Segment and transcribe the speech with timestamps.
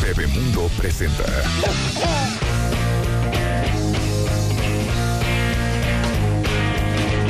[0.00, 1.24] Bebemundo presenta.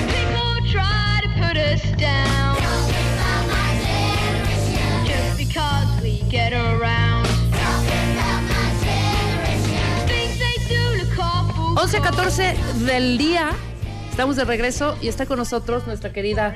[0.07, 2.57] People try to put us down
[5.05, 7.27] just because we get around.
[10.07, 11.75] Things they do look awful.
[11.77, 12.55] 11.14
[12.87, 13.51] del día.
[14.11, 16.55] Estamos de regreso y está con nosotros nuestra querida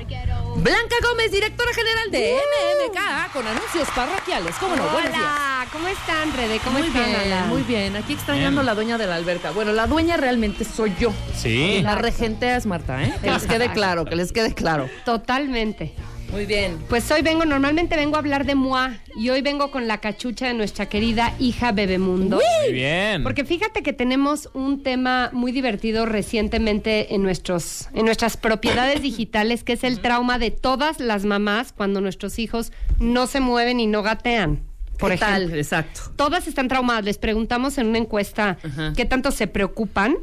[0.55, 4.55] Blanca Gómez, directora general de MMK, con anuncios parroquiales.
[4.59, 4.83] ¿Cómo no?
[4.83, 5.21] Buenos días.
[5.21, 6.59] Hola, ¿cómo están, Rede?
[6.63, 7.95] ¿Cómo muy están, bien, muy bien.
[7.95, 9.51] Aquí extrañando a la dueña de la alberca.
[9.51, 11.13] Bueno, la dueña realmente soy yo.
[11.35, 11.81] Sí.
[11.81, 13.13] La regente es Marta, ¿eh?
[13.21, 14.89] Que les quede claro, que les quede claro.
[15.03, 15.93] Totalmente.
[16.35, 16.79] Muy bien.
[16.89, 20.47] Pues hoy vengo, normalmente vengo a hablar de Moa y hoy vengo con la cachucha
[20.49, 22.41] de nuestra querida hija Bebemundo.
[22.61, 23.23] Muy bien.
[23.23, 29.63] Porque fíjate que tenemos un tema muy divertido recientemente en, nuestros, en nuestras propiedades digitales,
[29.63, 33.87] que es el trauma de todas las mamás cuando nuestros hijos no se mueven y
[33.87, 34.59] no gatean.
[34.99, 35.47] Por ¿Qué ejemplo.
[35.51, 35.57] tal?
[35.57, 36.01] Exacto.
[36.17, 37.05] Todas están traumadas.
[37.05, 38.91] Les preguntamos en una encuesta Ajá.
[38.93, 40.17] qué tanto se preocupan.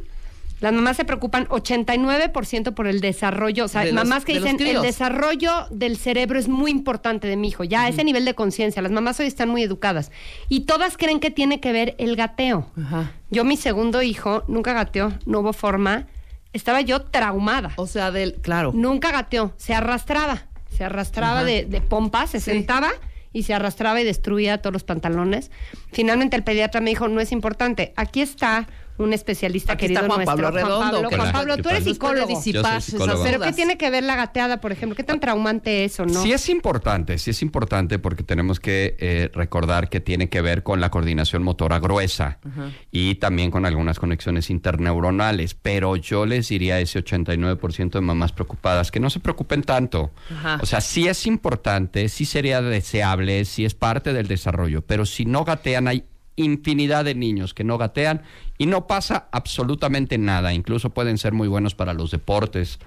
[0.62, 4.56] Las mamás se preocupan 89% por el desarrollo, o sea, De los- mamás que dicen
[4.60, 8.80] el desarrollo del cerebro es muy importante de mi hijo, ya ese nivel de conciencia,
[8.80, 10.10] las mamás hoy están muy educadas
[10.48, 12.66] y todas creen que tiene que ver el gateo.
[13.30, 16.06] Yo mi segundo hijo nunca gateó, no hubo forma,
[16.52, 17.72] estaba yo traumada.
[17.76, 18.34] O sea, del.
[18.34, 18.72] Claro.
[18.74, 22.90] Nunca gateó, se arrastraba, se arrastraba de, de pompa, se sentaba
[23.32, 25.50] y se arrastraba y destruía todos los pantalones.
[25.92, 28.68] Finalmente el pediatra me dijo, no es importante, aquí está
[28.98, 31.56] un especialista Aquí querido está Juan nuestro, Pablo Redondo, Juan Pablo, que Juan nos- Pablo,
[31.56, 32.40] ¿qué tú eres psicólogo.
[32.80, 33.22] psicólogo.
[33.24, 33.40] Pero.
[33.40, 34.96] ¿qué tiene que ver la gateada, por ejemplo?
[34.96, 36.22] ¿Qué tan traumante es o no?
[36.22, 40.62] Sí es importante, sí es importante porque tenemos que eh, recordar que tiene que ver
[40.62, 42.38] con la coordinación motora gruesa
[42.90, 48.32] y también con algunas conexiones interneuronales, pero yo les diría a ese 89% de mamás
[48.32, 50.10] preocupadas que no se preocupen tanto.
[50.60, 55.24] O sea, sí es importante, sí sería deseable, sí es parte del desarrollo, pero si
[55.24, 56.04] no gatean hay
[56.36, 58.22] infinidad de niños que no gatean
[58.58, 60.54] y no pasa absolutamente nada.
[60.54, 62.78] Incluso pueden ser muy buenos para los deportes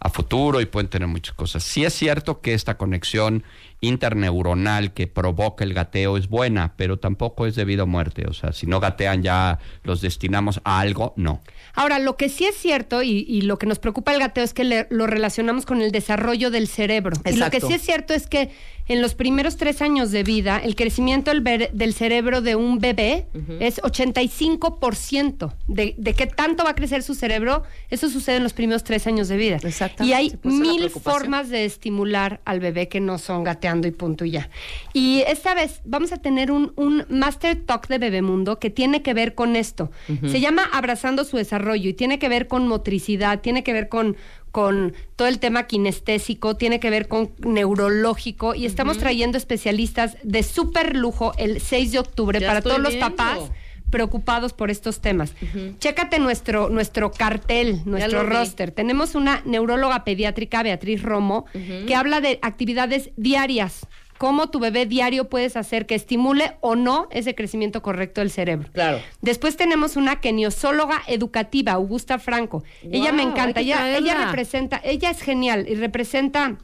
[0.00, 1.62] a futuro y pueden tener muchas cosas.
[1.64, 3.42] Sí es cierto que esta conexión
[3.80, 8.26] interneuronal que provoca el gateo es buena, pero tampoco es debido a muerte.
[8.28, 11.40] O sea, si no gatean ya los destinamos a algo, no.
[11.74, 14.54] Ahora, lo que sí es cierto y, y lo que nos preocupa el gateo es
[14.54, 17.16] que le- lo relacionamos con el desarrollo del cerebro.
[17.24, 17.68] Y lo que Exacto.
[17.68, 18.50] sí es cierto es que
[18.88, 23.26] en los primeros tres años de vida, el crecimiento del, cerebro de un bebé
[23.60, 25.52] es 85%.
[25.68, 29.06] De, de qué tanto va a crecer su cerebro, eso sucede en los primeros tres
[29.06, 29.58] años de vida.
[29.62, 34.24] Exactamente, Y hay mil formas de estimular al bebé que no son gateando y punto
[34.24, 34.50] y ya.
[34.92, 39.14] Y esta vez vamos a tener un, un Master Talk de Bebemundo que tiene que
[39.14, 39.90] ver con esto.
[40.26, 44.16] Se llama Abrazando su desarrollo y tiene que ver con motricidad, tiene que ver con,
[44.52, 50.42] con todo el tema kinestésico, tiene que ver con neurológico y estamos trayendo especialistas de
[50.42, 53.50] súper lujo el 6 de octubre Ya para todos los papás
[53.92, 55.34] preocupados por estos temas.
[55.78, 58.30] Chécate nuestro, nuestro cartel, nuestro vi.
[58.30, 58.72] roster.
[58.72, 61.44] Tenemos una neuróloga pediátrica, Beatriz Romo,
[61.86, 63.86] que habla de actividades diarias.
[64.22, 68.68] Cómo tu bebé diario puedes hacer que estimule o no ese crecimiento correcto del cerebro.
[68.72, 69.00] Claro.
[69.20, 72.62] Después tenemos una keniosóloga educativa, Augusta Franco.
[72.84, 73.60] ella me encanta.
[73.60, 76.56] Ella, representa, ella es genial y representa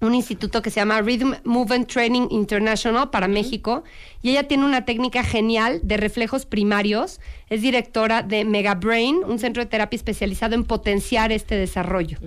[0.00, 3.82] un instituto que se llama Rhythm Movement Training International para México
[4.22, 7.20] y ella tiene una técnica genial de reflejos primarios.
[7.50, 12.18] Es directora de Mega Brain, un centro de terapia especializado en potenciar este desarrollo.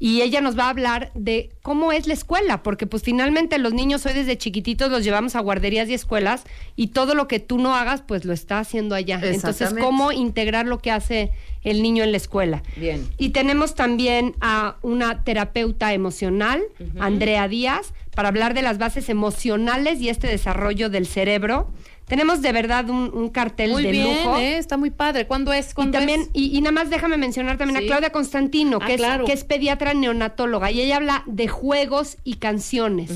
[0.00, 3.72] Y ella nos va a hablar de cómo es la escuela, porque pues finalmente los
[3.72, 6.44] niños hoy desde chiquititos los llevamos a guarderías y escuelas
[6.76, 9.20] y todo lo que tú no hagas pues lo está haciendo allá.
[9.22, 11.30] Entonces, cómo integrar lo que hace
[11.62, 12.62] el niño en la escuela.
[12.76, 13.08] Bien.
[13.18, 16.62] Y tenemos también a una terapeuta emocional,
[16.98, 21.70] Andrea Díaz, para hablar de las bases emocionales y este desarrollo del cerebro.
[22.06, 24.38] Tenemos de verdad un, un cartel Muy de bien, lujo.
[24.38, 24.58] ¿eh?
[24.58, 25.26] está muy padre.
[25.26, 25.70] ¿Cuándo es?
[25.70, 26.28] Y ¿Cuándo también, es?
[26.34, 27.84] y, y nada más déjame mencionar también Sí.
[27.84, 29.24] a Claudia Constantino, Ah, que, claro.
[29.24, 33.10] es, que es pediatra neonatóloga, y ella habla de juegos y canciones.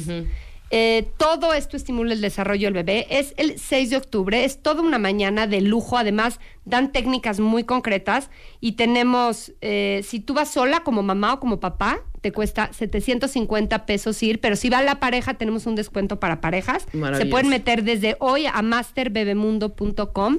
[0.71, 3.07] Eh, todo esto estimula el desarrollo del bebé.
[3.11, 5.97] Es el 6 de octubre, es toda una mañana de lujo.
[5.97, 8.29] Además, dan técnicas muy concretas
[8.61, 13.87] y tenemos, eh, si tú vas sola como mamá o como papá, te cuesta 750
[13.87, 16.87] pesos ir, pero si va la pareja, tenemos un descuento para parejas.
[17.17, 20.39] Se pueden meter desde hoy a masterbebemundo.com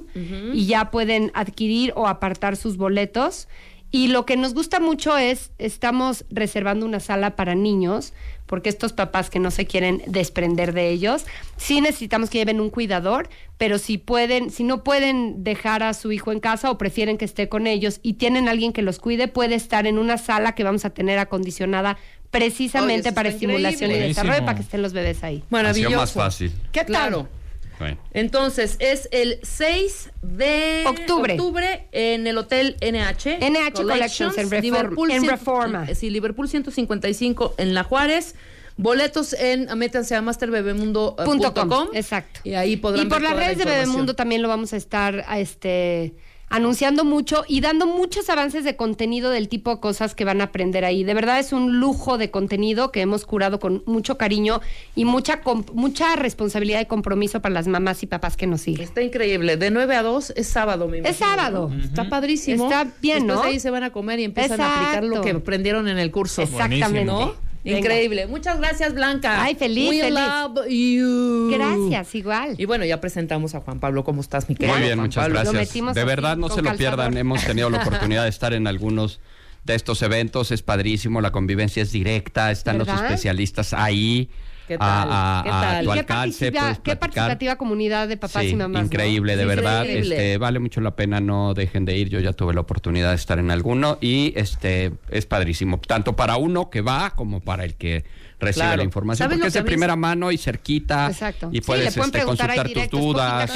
[0.53, 3.47] y ya pueden adquirir o apartar sus boletos.
[3.91, 8.13] Y lo que nos gusta mucho es, estamos reservando una sala para niños,
[8.45, 11.25] porque estos papás que no se quieren desprender de ellos,
[11.57, 16.11] sí necesitamos que lleven un cuidador, pero si pueden, si no pueden dejar a su
[16.11, 19.27] hijo en casa o prefieren que esté con ellos y tienen alguien que los cuide,
[19.27, 21.97] puede estar en una sala que vamos a tener acondicionada
[22.31, 24.45] precisamente para estimulación y desarrollo Buenísimo.
[24.45, 25.43] para que estén los bebés ahí.
[25.49, 25.97] Maravilloso.
[25.97, 26.53] más fácil.
[26.71, 26.87] ¿Qué tal?
[26.87, 27.38] Claro.
[27.79, 27.97] Bueno.
[28.13, 31.87] Entonces, es el 6 de Octubre.
[31.91, 33.39] en el Hotel NH.
[33.39, 35.87] NH Collections en Reform- Liverpool en Reforma.
[35.95, 38.35] Sí, Liverpool 155 en La Juárez.
[38.77, 41.25] Boletos en, métanse a masterbebemundo.com.
[41.25, 42.39] Punto com, exacto.
[42.45, 43.65] Y ahí podrán Y por ver las toda la redes de.
[43.65, 46.13] Bebemundo también lo vamos a estar a este
[46.49, 50.45] anunciando mucho y dando muchos avances de contenido del tipo de cosas que van a
[50.45, 51.03] aprender ahí.
[51.03, 54.59] De verdad es un lujo de contenido que hemos curado con mucho cariño
[54.95, 58.81] y mucha com- mucha responsabilidad y compromiso para las mamás y papás que nos siguen.
[58.81, 59.57] Está increíble.
[59.57, 61.71] De 9 a 2 es sábado, me imagino, sábado.
[61.83, 62.65] Está padrísimo.
[62.65, 63.41] Está bien, Después ¿no?
[63.43, 66.11] de ahí se van a comer y empiezan a aplicar lo que aprendieron en el
[66.11, 66.41] curso.
[66.41, 67.05] Exactamente.
[67.05, 67.48] ¿No?
[67.63, 67.79] Venga.
[67.79, 68.27] Increíble.
[68.27, 69.43] Muchas gracias, Blanca.
[69.43, 70.19] Ay, feliz, We feliz.
[70.19, 71.51] love you.
[71.51, 72.55] Gracias, igual.
[72.57, 74.03] Y bueno, ya presentamos a Juan Pablo.
[74.03, 75.51] ¿Cómo estás, mi querido Muy bien, Juan muchas Pablo?
[75.51, 75.95] gracias.
[75.95, 76.77] De verdad, no se lo calzador.
[76.77, 77.17] pierdan.
[77.17, 79.19] Hemos tenido la oportunidad de estar en algunos
[79.65, 80.51] de estos eventos.
[80.51, 84.29] Es padrísimo, la convivencia es directa, están los especialistas ahí.
[84.69, 85.09] ¿Qué tal?
[85.11, 85.85] A, a- ¿Qué a tal?
[85.85, 86.99] tu ¿Qué, alcance, participa- puedes qué platicar.
[86.99, 88.81] participativa comunidad de papás Sí, y mamás.
[88.81, 88.85] ¿no?
[88.85, 89.83] increíble, de Sí, verdad.
[89.83, 90.15] increíble.
[90.15, 92.09] Este, vale mucho la pena, no dejen de ir.
[92.09, 96.37] Yo ya tuve la oportunidad de estar en alguno y este es padrísimo, tanto para
[96.37, 98.05] uno que va como para el que
[98.39, 98.77] recibe Claro.
[98.77, 101.49] la información, ¿Sabes porque es de a primera es- mano y cerquita Exacto.
[101.51, 103.51] y Sí, puedes le pueden este, consultar tus directo, poquita dudas.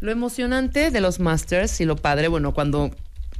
[0.00, 2.90] Lo emocionante de los masters y lo padre, bueno, cuando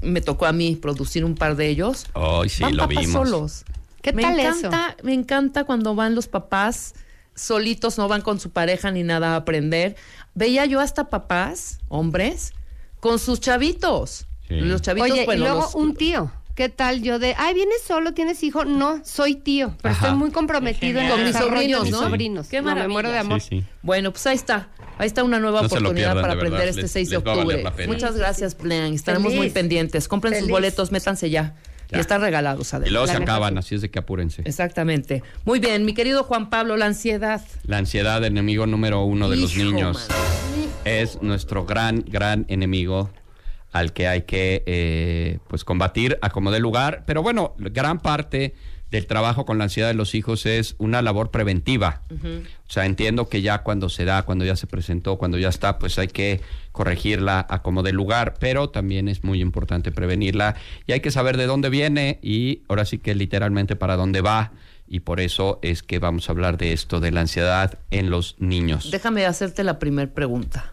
[0.00, 3.28] me tocó a mí producir un par de ellos, Ay, sí, van lo papás vimos.
[3.28, 3.64] solos.
[4.02, 6.94] ¿Qué me tal encanta, Me encanta cuando van los papás
[7.34, 9.96] solitos, no van con su pareja ni nada a aprender.
[10.34, 12.52] Veía yo hasta papás, hombres,
[13.00, 14.26] con sus chavitos.
[14.48, 14.54] Sí.
[14.60, 16.32] Los chavitos, Oye, bueno, y luego los- un tío.
[16.54, 18.64] ¿Qué tal yo de, ay, vienes solo, tienes hijo?
[18.64, 20.06] No, soy tío, pero Ajá.
[20.06, 22.00] estoy muy comprometido en el Con mis sobrinos, de mis ¿no?
[22.00, 22.48] sobrinos.
[22.48, 22.92] Qué No, me maravilla.
[22.92, 23.40] muero de amor.
[23.40, 23.64] Sí, sí.
[23.82, 24.68] Bueno, pues ahí está.
[24.98, 26.68] Ahí está una nueva No oportunidad pierdan, para de aprender verdad.
[26.70, 27.64] este Les- 6 de octubre.
[27.86, 28.92] Muchas gracias, Plan.
[28.92, 29.38] Estaremos Feliz.
[29.38, 30.08] muy pendientes.
[30.08, 31.54] Compren sus boletos, métanse ya.
[31.90, 31.98] Ya.
[31.98, 33.58] Y están regalados, Y luego se acaban, sí.
[33.58, 34.42] así es de que apúrense.
[34.44, 35.22] Exactamente.
[35.44, 37.40] Muy bien, mi querido Juan Pablo, la ansiedad.
[37.64, 40.06] La ansiedad, enemigo número uno de los niños,
[40.84, 43.10] es nuestro gran, gran enemigo
[43.72, 47.04] al que hay que eh, pues combatir a como dé lugar.
[47.06, 48.54] Pero bueno, gran parte
[48.90, 52.02] del trabajo con la ansiedad de los hijos es una labor preventiva.
[52.10, 55.78] O sea, entiendo que ya cuando se da, cuando ya se presentó, cuando ya está,
[55.78, 56.40] pues hay que
[56.72, 60.56] corregirla a como dé lugar, pero también es muy importante prevenirla
[60.86, 64.52] y hay que saber de dónde viene y ahora sí que literalmente para dónde va.
[64.90, 68.36] Y por eso es que vamos a hablar de esto, de la ansiedad en los
[68.38, 68.90] niños.
[68.90, 70.72] Déjame hacerte la primera pregunta.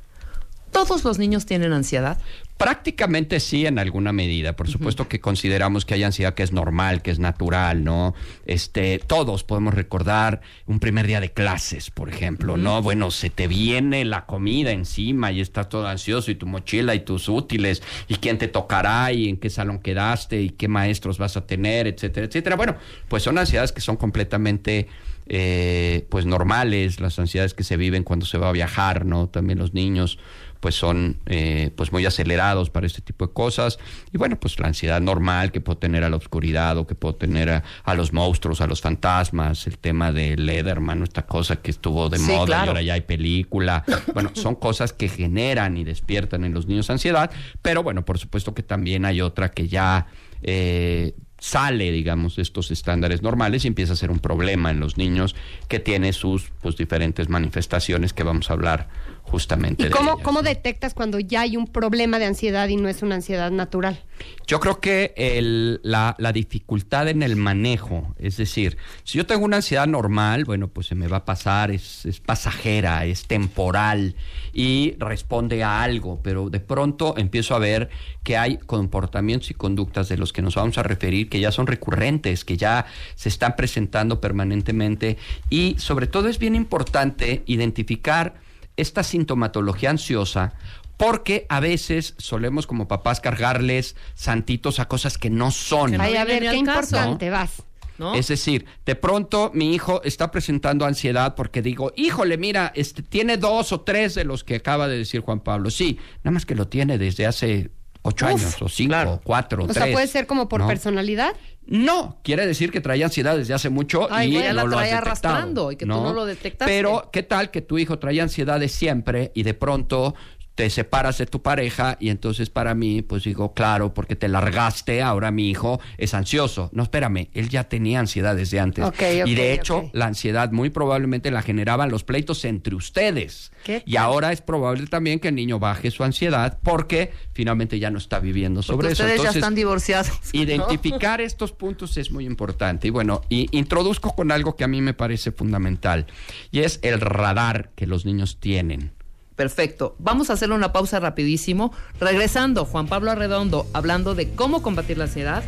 [0.71, 2.17] ¿Todos los niños tienen ansiedad?
[2.57, 4.55] Prácticamente sí, en alguna medida.
[4.55, 8.13] Por supuesto que consideramos que hay ansiedad que es normal, que es natural, ¿no?
[8.45, 12.81] Este, todos podemos recordar un primer día de clases, por ejemplo, ¿no?
[12.81, 17.01] Bueno, se te viene la comida encima y estás todo ansioso y tu mochila y
[17.01, 21.35] tus útiles y quién te tocará y en qué salón quedaste y qué maestros vas
[21.35, 22.55] a tener, etcétera, etcétera.
[22.55, 22.77] Bueno,
[23.09, 24.87] pues son ansiedades que son completamente
[25.27, 29.27] eh, pues normales, las ansiedades que se viven cuando se va a viajar, ¿no?
[29.27, 30.19] También los niños
[30.62, 33.77] pues son eh, pues muy acelerados para este tipo de cosas
[34.12, 37.13] y bueno pues la ansiedad normal que puedo tener a la oscuridad o que puedo
[37.13, 41.69] tener a, a los monstruos a los fantasmas el tema de Lederman esta cosa que
[41.69, 42.66] estuvo de Sí, moda claro.
[42.66, 43.83] y ahora ya hay película
[44.16, 47.30] bueno son cosas que generan y despiertan en los niños ansiedad
[47.62, 50.07] pero bueno por supuesto que también hay otra que ya
[50.42, 51.13] eh,
[51.45, 55.36] sale, digamos, de estos estándares normales y empieza a ser un problema en los niños
[55.68, 58.88] que tiene sus pues, diferentes manifestaciones que vamos a hablar
[59.25, 60.48] justamente ¿Y de cómo, ellas, cómo ¿no?
[60.48, 64.00] detectas cuando ya hay un problema de ansiedad y no es una ansiedad natural?
[64.48, 69.44] Yo creo que el- la, la dificultad en el manejo, es decir, si yo tengo
[69.44, 74.15] una ansiedad normal, bueno, pues se me va a pasar, es, es pasajera, es temporal
[74.53, 77.89] y responde a algo, pero de pronto empiezo a ver
[78.24, 81.67] que hay comportamientos y conductas de los que nos vamos a referir que ya son
[81.67, 85.17] recurrentes, que ya se están presentando permanentemente
[85.50, 88.44] y sobre todo es bien importante identificar
[88.77, 90.53] esta sintomatología ansiosa
[90.98, 95.91] porque a veces solemos como papás cargarles santitos a cosas que no son.
[95.91, 97.63] Que no Ay, a ver, qué importante, vas.
[97.98, 98.13] ¿No?
[98.13, 103.38] Es decir, de pronto mi hijo está presentando ansiedad porque digo, híjole, mira, este tiene
[103.38, 105.70] dos o tres de los que acaba de decir Juan Pablo.
[105.70, 109.13] Sí, nada más que lo tiene desde hace ocho Uf, años, o cinco, claro.
[109.13, 109.82] o cuatro, O tres.
[109.82, 110.67] sea, puede ser como por ¿no?
[110.67, 111.36] personalidad.
[111.67, 114.77] No, quiere decir que traía ansiedad desde hace mucho Ay, y güey, no la lo
[114.77, 116.72] has detectado, arrastrando y que tú no lo detectaste.
[116.72, 120.15] Pero, ¿qué tal que tu hijo traía ansiedad de siempre y de pronto
[120.55, 125.01] te separas de tu pareja y entonces para mí, pues digo, claro, porque te largaste,
[125.01, 126.69] ahora mi hijo es ansioso.
[126.71, 128.85] No, espérame, él ya tenía ansiedad desde antes.
[129.25, 133.51] Y de hecho, la ansiedad muy probablemente la generaban los pleitos entre ustedes.
[133.65, 137.91] ¿Qué Y ahora es probable también que el niño baje su ansiedad porque finalmente ya
[137.91, 139.03] no está viviendo sobre Porque eso.
[139.03, 140.09] ustedes ya están divorciados.
[140.09, 140.39] ¿no?
[140.39, 142.88] Identificar estos puntos es muy importante.
[142.88, 146.05] Y bueno, y introduzco con algo que a mí me parece fundamental,
[146.51, 148.93] y es el radar que los niños tienen
[149.36, 149.96] Perfecto.
[150.00, 151.74] Vamos a hacerle una pausa rapidísimo.
[152.00, 155.44] Regresando, Juan Pablo Arredondo hablando de cómo combatir la ansiedad,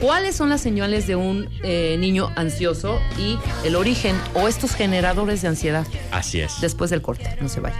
[0.00, 5.42] cuáles son las señales de un eh, niño ansioso y el origen o estos generadores
[5.42, 5.86] de ansiedad.
[6.10, 6.60] Así es.
[6.60, 7.78] Después del corte, no se vaya.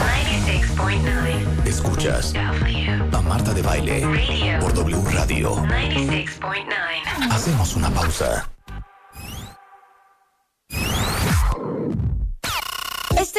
[0.00, 1.66] 96.9.
[1.66, 5.56] Escuchas a Marta de Baile por W Radio.
[5.56, 7.30] 96.9.
[7.30, 8.48] Hacemos una pausa.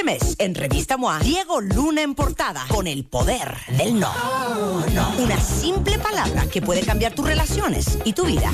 [0.01, 4.11] Este mes, en Revista MOA, Diego Luna en portada con el poder del no.
[5.19, 8.49] Una simple palabra que puede cambiar tus relaciones y tu vida.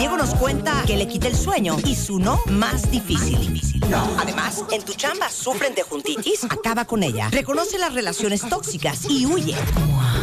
[0.00, 3.62] Diego nos cuenta que le quita el sueño y su no más difícil.
[3.88, 4.10] No.
[4.18, 7.28] Además, en tu chamba sufren de juntitis, acaba con ella.
[7.30, 9.54] Reconoce las relaciones tóxicas y huye.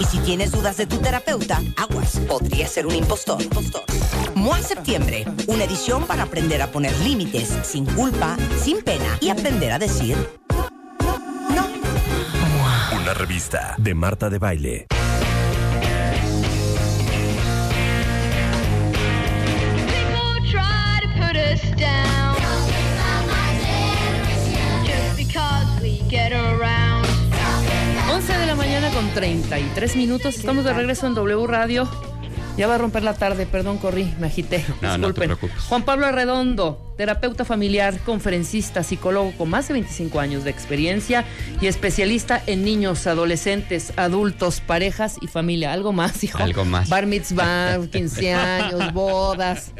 [0.01, 3.38] Y si tienes dudas de tu terapeuta, aguas, podría ser un impostor.
[4.36, 9.72] MOA Septiembre, una edición para aprender a poner límites sin culpa, sin pena y aprender
[9.72, 10.18] a decir
[13.01, 14.88] Una revista de Marta de Baile.
[28.12, 30.36] 11 de la mañana con 33 minutos.
[30.36, 31.89] Estamos de regreso en W Radio.
[32.58, 34.64] Ya va a romper la tarde, perdón, corrí, me agité.
[34.82, 35.24] No, no te Disculpen.
[35.38, 35.64] preocupes.
[35.66, 41.26] Juan Pablo Arredondo, terapeuta familiar, conferencista, psicólogo con más de 25 años de experiencia
[41.60, 45.74] y especialista en niños, adolescentes, adultos, parejas y familia.
[45.74, 46.38] Algo más, hijo.
[46.42, 46.88] Algo más.
[46.88, 49.74] Bar mitzvah, 15 años, bodas.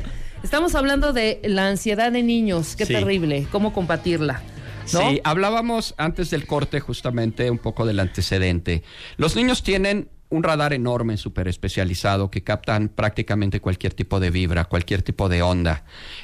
[0.44, 2.76] Estamos hablando de la ansiedad de niños.
[2.76, 2.94] Qué Sí.
[2.94, 3.48] terrible.
[3.54, 4.42] ¿Cómo combatirla?
[4.94, 5.00] ¿No?
[5.10, 8.84] Sí, hablábamos antes del corte justamente un poco del antecedente.
[9.18, 14.66] Los niños tienen un radar enorme, súper especializado, que captan prácticamente cualquier tipo de vibra,
[14.66, 15.84] cualquier tipo de onda.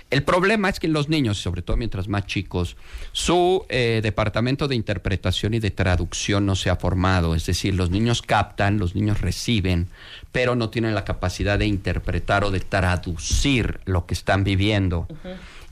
[0.09, 2.77] El problema es que los niños, sobre todo mientras más chicos,
[3.11, 7.35] su eh, departamento de interpretación y de traducción no se ha formado.
[7.35, 9.87] Es decir, los niños captan, los niños reciben,
[10.31, 15.07] pero no tienen la capacidad de interpretar o de traducir lo que están viviendo.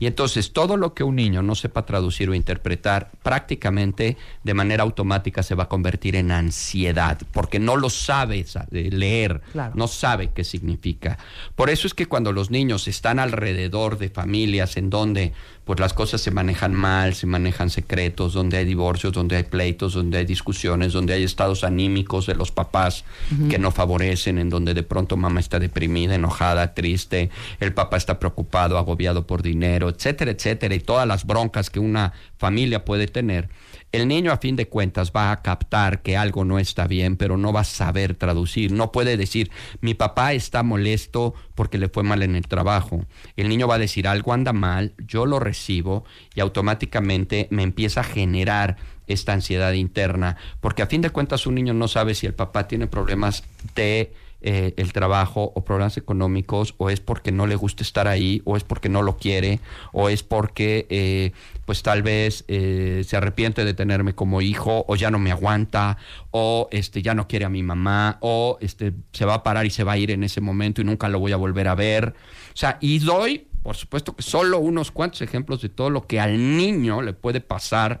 [0.00, 4.82] Y entonces todo lo que un niño no sepa traducir o interpretar prácticamente de manera
[4.82, 9.72] automática se va a convertir en ansiedad, porque no lo sabe sa- eh, leer, Claro.
[9.76, 11.18] no sabe qué significa.
[11.54, 15.32] Por eso es que cuando los niños están alrededor de familias en donde
[15.64, 19.94] pues las cosas se manejan mal, se manejan secretos, donde hay divorcios, donde hay pleitos,
[19.94, 23.04] donde hay discusiones, donde hay estados anímicos de los papás
[23.48, 28.18] que no favorecen, en donde de pronto mamá está deprimida, enojada, triste, el papá está
[28.18, 33.48] preocupado, agobiado por dinero, etcétera, etcétera, y todas las broncas que una familia puede tener.
[33.92, 37.36] El niño a fin de cuentas va a captar que algo no está bien, pero
[37.36, 38.70] no va a saber traducir.
[38.70, 43.04] No puede decir, mi papá está molesto porque le fue mal en el trabajo.
[43.36, 46.04] El niño va a decir, algo anda mal, yo lo recibo
[46.34, 48.76] y automáticamente me empieza a generar
[49.08, 52.68] esta ansiedad interna, porque a fin de cuentas un niño no sabe si el papá
[52.68, 53.42] tiene problemas
[53.74, 58.40] de eh, el trabajo o problemas económicos o es porque no le gusta estar ahí
[58.46, 59.60] o es porque no lo quiere
[59.92, 61.32] o es porque eh,
[61.66, 65.98] pues tal vez eh, se arrepiente de tenerme como hijo o ya no me aguanta
[66.30, 69.70] o este ya no quiere a mi mamá o este se va a parar y
[69.70, 72.14] se va a ir en ese momento y nunca lo voy a volver a ver.
[72.54, 76.18] O sea y doy por supuesto que solo unos cuantos ejemplos de todo lo que
[76.18, 78.00] al niño le puede pasar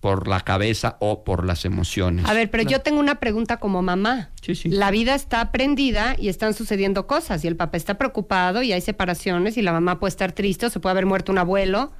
[0.00, 3.82] por la cabeza o por las emociones A ver, pero yo tengo una pregunta como
[3.82, 4.30] mamá.
[4.40, 4.70] Sí, sí.
[4.70, 8.80] La vida está prendida y están sucediendo cosas y el papá está preocupado y hay
[8.80, 11.92] separaciones y la mamá puede estar triste o se puede haber muerto un abuelo.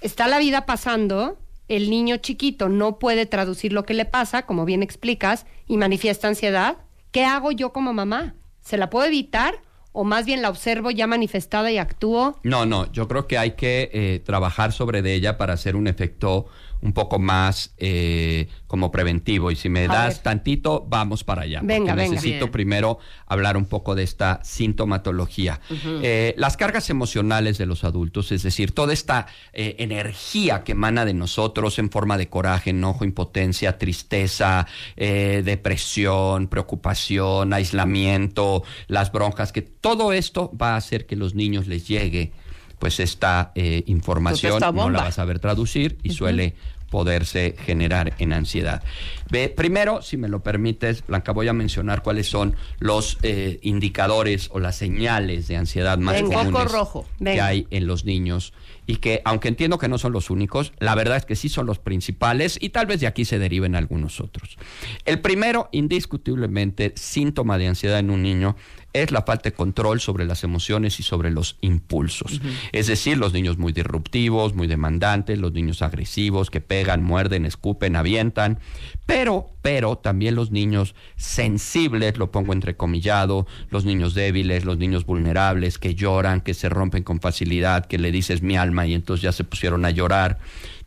[0.00, 4.64] Está la vida pasando, el niño chiquito no puede traducir lo que le pasa, como
[4.64, 6.76] bien explicas, y manifiesta ansiedad.
[7.10, 8.34] ¿Qué hago yo como mamá?
[8.60, 9.60] ¿Se la puedo evitar
[9.92, 12.38] o más bien la observo ya manifestada y actúo?
[12.44, 15.88] No, no, yo creo que hay que eh, trabajar sobre de ella para hacer un
[15.88, 16.46] efecto
[16.82, 19.50] un poco más eh, como preventivo.
[19.50, 21.60] Y si me das tantito, vamos para allá.
[21.62, 22.52] Venga, necesito Bien.
[22.52, 25.60] primero hablar un poco de esta sintomatología.
[26.02, 31.04] Eh, las cargas emocionales de los adultos, es decir, toda esta eh, energía que emana
[31.04, 39.52] de nosotros en forma de coraje, enojo, impotencia, tristeza, eh, depresión, preocupación, aislamiento, las broncas,
[39.52, 42.32] que todo esto va a hacer que los niños les llegue
[42.80, 46.56] pues esta eh, información Pues esta no la vas a saber traducir y suele
[46.90, 48.82] poderse generar en ansiedad.
[49.30, 54.48] Ve, primero, si me lo permites, Blanca, voy a mencionar cuáles son los eh, indicadores
[54.52, 56.52] o las señales de ansiedad más comunes
[57.22, 58.52] que hay en los niños
[58.86, 61.64] y que, aunque entiendo que no son los únicos, la verdad es que sí son
[61.64, 64.58] los principales y tal vez de aquí se deriven algunos otros.
[65.04, 68.56] El primero, indiscutiblemente, síntoma de ansiedad en un niño
[68.92, 72.40] es la falta de control sobre las emociones y sobre los impulsos.
[72.72, 77.96] Es decir, los niños muy disruptivos, muy demandantes, los niños agresivos que pegan, muerden, escupen,
[77.96, 78.58] avientan,
[79.06, 85.78] pero, pero también los niños sensibles, lo pongo entrecomillado, los niños débiles, los niños vulnerables
[85.78, 89.32] que lloran, que se rompen con facilidad, que le dices mi alma y entonces ya
[89.32, 90.38] se pusieron a llorar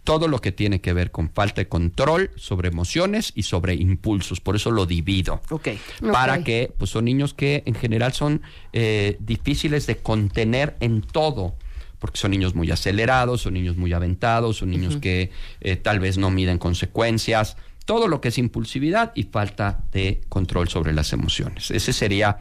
[0.04, 4.42] todo lo que tiene que ver con falta de control sobre emociones y sobre impulsos.
[4.42, 5.42] Por eso lo divido.
[5.50, 5.70] Ok.
[6.12, 8.42] Para que, pues son niños que en general son
[8.74, 11.56] eh, difíciles de contener en todo.
[12.00, 15.32] Porque son niños muy acelerados, son niños muy aventados, son niños que
[15.62, 17.56] eh, tal vez no miden consecuencias.
[17.86, 21.72] Todo lo que es impulsividad y falta de control sobre las emociones.
[21.72, 22.40] Ese sería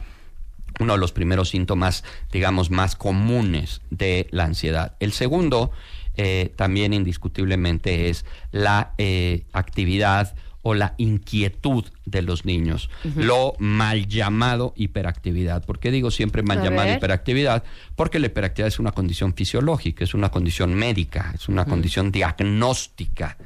[0.79, 4.95] uno de los primeros síntomas, digamos, más comunes de la ansiedad.
[4.99, 5.71] El segundo,
[6.15, 14.07] eh, también indiscutiblemente, es la eh, actividad o la inquietud de los niños, lo mal
[14.07, 15.65] llamado hiperactividad.
[15.65, 16.97] ¿Por qué digo siempre mal A llamada ver.
[16.97, 17.63] hiperactividad?
[17.97, 23.37] Porque la hiperactividad es una condición fisiológica, es una condición médica, es una condición diagnóstica.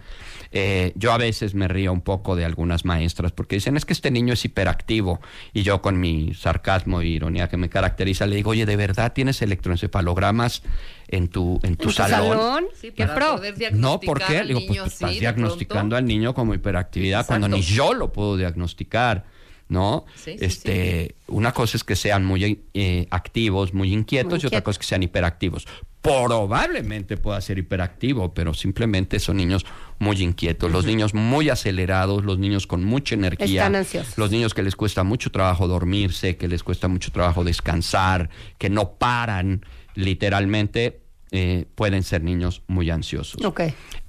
[0.59, 3.93] Eh, yo a veces me río un poco de algunas maestras porque dicen es que
[3.93, 5.19] este niño es hiperactivo
[5.53, 9.13] y yo con mi sarcasmo e ironía que me caracteriza le digo, oye, ¿de verdad
[9.13, 10.63] tienes electroencefalogramas
[11.09, 12.39] en tu, en tu, ¿En tu salón?
[12.39, 12.65] salón?
[12.73, 13.39] Sí, ¿Qué pro?
[13.73, 14.41] No, ¿por qué?
[14.43, 15.95] diagnosticar Digo, pues niño tú estás diagnosticando pronto.
[15.97, 19.25] al niño como hiperactividad cuando ni yo lo puedo diagnosticar,
[19.69, 20.05] ¿no?
[20.15, 24.47] Sí, sí, este, Una cosa es que sean muy eh, activos, muy inquietos, Muy y
[24.47, 25.67] otra cosa es que sean hiperactivos.
[26.07, 29.65] Probablemente pueda ser hiperactivo, pero simplemente son niños
[29.99, 34.17] muy inquietos, los niños muy acelerados, los niños con mucha energía, Están ansiosos.
[34.17, 38.69] los niños que les cuesta mucho trabajo dormirse, que les cuesta mucho trabajo descansar, que
[38.69, 43.41] no paran literalmente, eh, pueden ser niños muy ansiosos.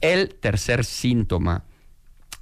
[0.00, 1.64] El tercer síntoma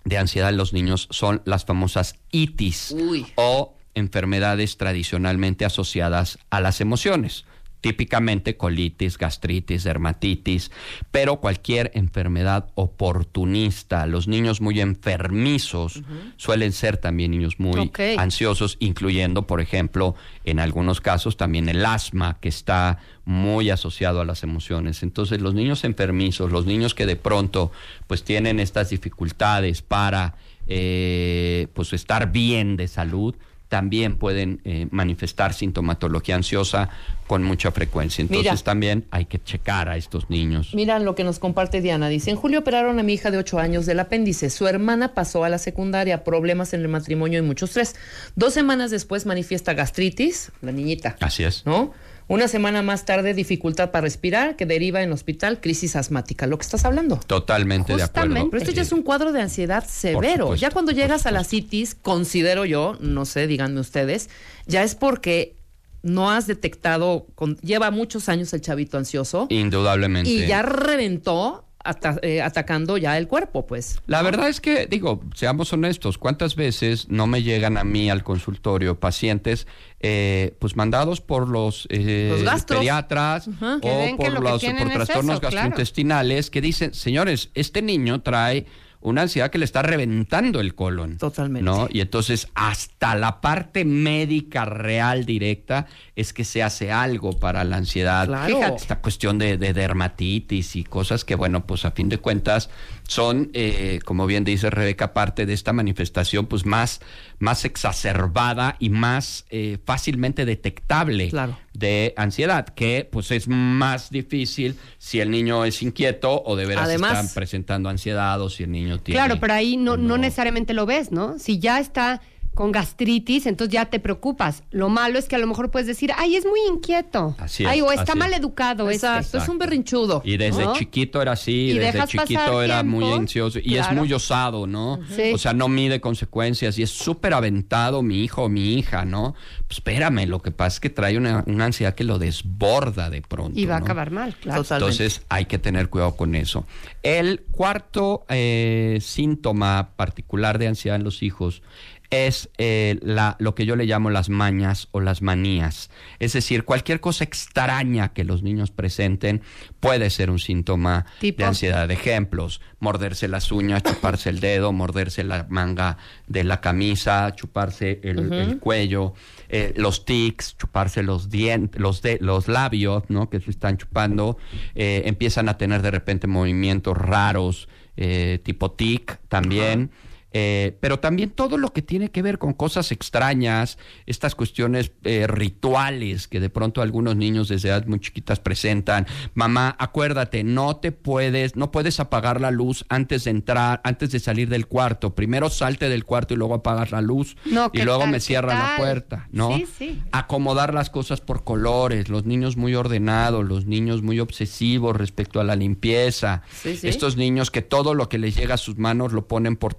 [0.05, 3.27] de ansiedad en los niños son las famosas itis Uy.
[3.37, 7.45] o enfermedades tradicionalmente asociadas a las emociones.
[7.81, 10.71] Típicamente colitis, gastritis, dermatitis,
[11.11, 14.07] pero cualquier enfermedad oportunista.
[14.07, 16.03] Los niños muy enfermizos
[16.37, 22.39] suelen ser también niños muy ansiosos, incluyendo, por ejemplo, en algunos casos también el asma,
[22.41, 25.03] que está muy asociado a las emociones.
[25.03, 27.73] Entonces, los niños enfermizos, los niños que de pronto
[28.07, 30.35] pues tienen estas dificultades para
[30.69, 33.35] eh, pues estar bien de salud,
[33.69, 36.89] también pueden eh, manifestar sintomatología ansiosa
[37.27, 38.23] con mucha frecuencia.
[38.23, 38.63] Entonces, Mira.
[38.63, 40.71] también hay que checar a estos niños.
[40.75, 42.09] Mira lo que nos comparte Diana.
[42.09, 44.51] Dice, en julio operaron a mi hija de 8 años del apéndice.
[44.51, 47.97] Su hermana pasó a la secundaria, problemas en el matrimonio y mucho estrés.
[48.37, 51.17] Dos semanas después manifiesta gastritis, la niñita.
[51.21, 51.67] Así es.
[51.67, 51.93] ¿No?
[52.29, 56.47] Una semana más tarde, dificultad para respirar, que deriva en hospital, crisis asmática.
[56.49, 57.21] Lo que estás hablando.
[57.27, 58.07] Totalmente de acuerdo.
[58.29, 58.51] Justamente.
[58.51, 60.23] Pero esto ya es un cuadro de ansiedad severo.
[60.47, 64.29] supuesto, ya cuando llegas a la citis, considero yo, no sé, díganme ustedes,
[64.67, 65.55] ya es porque
[66.03, 70.29] no has detectado, con- lleva muchos años el chavito ansioso Indudablemente.
[70.31, 74.01] y ya reventó ata- eh, atacando ya el cuerpo, pues.
[74.07, 78.23] La verdad es que, digo, seamos honestos, ¿cuántas veces no me llegan a mí al
[78.25, 79.67] consultorio pacientes,
[80.01, 85.41] eh, pues mandados por los, eh, Los pediatras o por los por trastornos eso, claro.
[85.41, 88.67] gastrointestinales que dicen, señores, este niño trae
[89.07, 91.17] una ansiedad que le está reventando el colon.
[91.17, 91.65] Totalmente.
[91.65, 91.87] ¿no?
[91.89, 97.77] Y entonces hasta la parte médica real directa es que se hace algo para la
[97.77, 98.27] ansiedad.
[98.27, 98.57] Claro.
[98.57, 102.69] Fíjate, esta cuestión de, de dermatitis y cosas que, bueno, pues a fin de cuentas
[103.07, 107.01] son, eh, como bien dice Rebeca, parte de esta manifestación pues más,
[107.39, 111.59] más exacerbada y más eh, fácilmente detectable Claro.
[111.75, 116.85] de ansiedad, que pues es más difícil si el niño es inquieto o de veras
[116.85, 119.19] Además- están presentando ansiedad o si el niño tiene...
[119.19, 121.39] Claro, pero ahí no, no necesariamente lo ves, ¿no?
[121.39, 122.21] Si ya está
[122.57, 124.63] con gastritis, entonces ya te preocupas.
[124.71, 127.37] Lo malo es que a lo mejor puedes decir, ay, es muy inquieto.
[127.39, 128.39] Así es, ay, o está mal es.
[128.39, 128.89] educado.
[128.89, 129.07] este".
[129.07, 130.23] Exacto, es un berrinchudo.
[130.25, 130.73] Y desde ¿no?
[130.73, 134.99] chiquito era así, Y desde chiquito era tiempo, muy ansioso y es muy osado, ¿no?
[135.15, 135.33] Sí.
[135.35, 139.35] O sea, no mide consecuencias y es súper aventado mi hijo o mi hija, ¿no?
[139.69, 143.21] Pues espérame, lo que pasa es que trae una, una ansiedad que lo desborda de
[143.21, 143.61] pronto.
[143.61, 144.63] Y va a acabar mal, claro.
[144.63, 144.95] Totalmente.
[144.95, 146.65] Entonces hay que tener cuidado con eso.
[147.03, 151.63] El cuarto eh, síntoma particular de ansiedad en los hijos
[152.11, 155.91] es eh, la, lo que yo le llamo las mañas o las manías.
[156.19, 159.43] Es decir, cualquier cosa extraña que los niños presenten
[159.81, 161.39] puede ser un síntoma ¿Tipo?
[161.39, 161.91] de ansiedad.
[161.91, 168.33] Ejemplos, morderse las uñas, chuparse el dedo, morderse la manga de la camisa, chuparse el,
[168.33, 169.15] el cuello,
[169.49, 173.31] eh, los tics, chuparse los dientes, los, de, los labios, ¿no?
[173.31, 174.39] Que se están chupando,
[174.75, 179.91] eh, empiezan a tener de repente movimientos raros, eh, tipo tic también.
[180.39, 185.27] Eh, pero también todo lo que tiene que ver con cosas extrañas, estas cuestiones eh,
[185.27, 189.07] rituales que de pronto algunos niños desde edad muy chiquitas presentan.
[189.33, 194.21] Mamá, acuérdate, no te puedes, no puedes apagar la luz antes de entrar, antes de
[194.21, 195.15] salir del cuarto.
[195.15, 198.11] Primero salte del cuarto y luego apagas la luz No, y ¿qué luego tal?
[198.11, 199.57] me ¿Qué cierran la puerta, ¿no?
[199.57, 200.03] Sí, sí.
[200.13, 205.45] Acomodar las cosas por colores, los niños muy ordenados, los niños muy obsesivos respecto a
[205.45, 206.43] la limpieza.
[206.53, 206.79] Sí.
[206.83, 209.73] Estos niños que todo lo que les llega a sus manos lo ponen por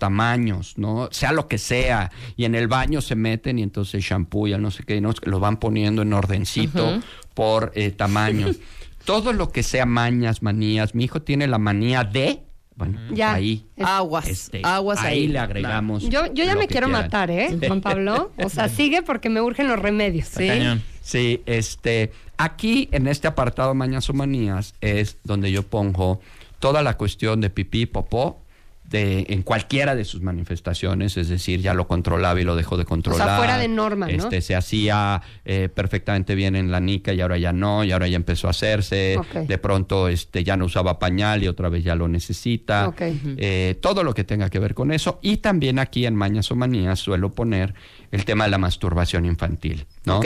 [0.77, 1.09] ¿no?
[1.11, 2.11] Sea lo que sea.
[2.35, 5.13] Y en el baño se meten y entonces shampoo y el no sé qué, ¿no?
[5.23, 6.99] lo van poniendo en ordencito
[7.33, 8.47] por eh, tamaño.
[9.05, 10.93] todo lo que sea mañas, manías.
[10.95, 12.43] Mi hijo tiene la manía de...
[12.75, 13.33] Bueno, Ya.
[13.33, 13.65] ahí.
[13.79, 15.21] Aguas, este, aguas ahí.
[15.21, 16.03] ahí le agregamos.
[16.09, 17.03] Yo, yo ya lo me que quiero quieran.
[17.05, 18.31] matar, ¿eh, Juan Pablo?
[18.43, 20.27] O sea, sigue porque me urgen los remedios.
[20.27, 20.47] Sí.
[20.47, 20.83] Cañón.
[21.01, 26.19] Sí, este, aquí en este apartado Mañas o Manías es donde yo pongo
[26.59, 28.43] toda la cuestión de pipí, popó,
[28.87, 32.85] de, en cualquiera de sus manifestaciones, es decir, ya lo controlaba y lo dejó de
[32.85, 33.37] controlar.
[33.37, 34.13] fuera de norma, ¿no?
[34.13, 38.07] Este, se hacía eh, perfectamente bien en la nica y ahora ya no, y ahora
[38.07, 39.19] ya empezó a hacerse.
[39.47, 42.93] De pronto este, ya no usaba pañal y otra vez ya lo necesita.
[42.99, 45.19] Eh, todo lo que tenga que ver con eso.
[45.21, 47.73] Y también aquí en Mañas o Manías suelo poner
[48.11, 50.19] el tema de la masturbación infantil, ¿no?
[50.19, 50.25] Ok.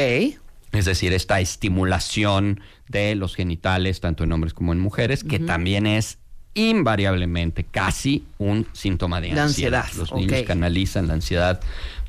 [0.72, 5.86] Es decir, esta estimulación de los genitales, tanto en hombres como en mujeres, que también
[5.86, 6.21] es
[6.54, 9.82] invariablemente casi un síntoma de De ansiedad.
[9.86, 11.60] ansiedad, Los niños canalizan la ansiedad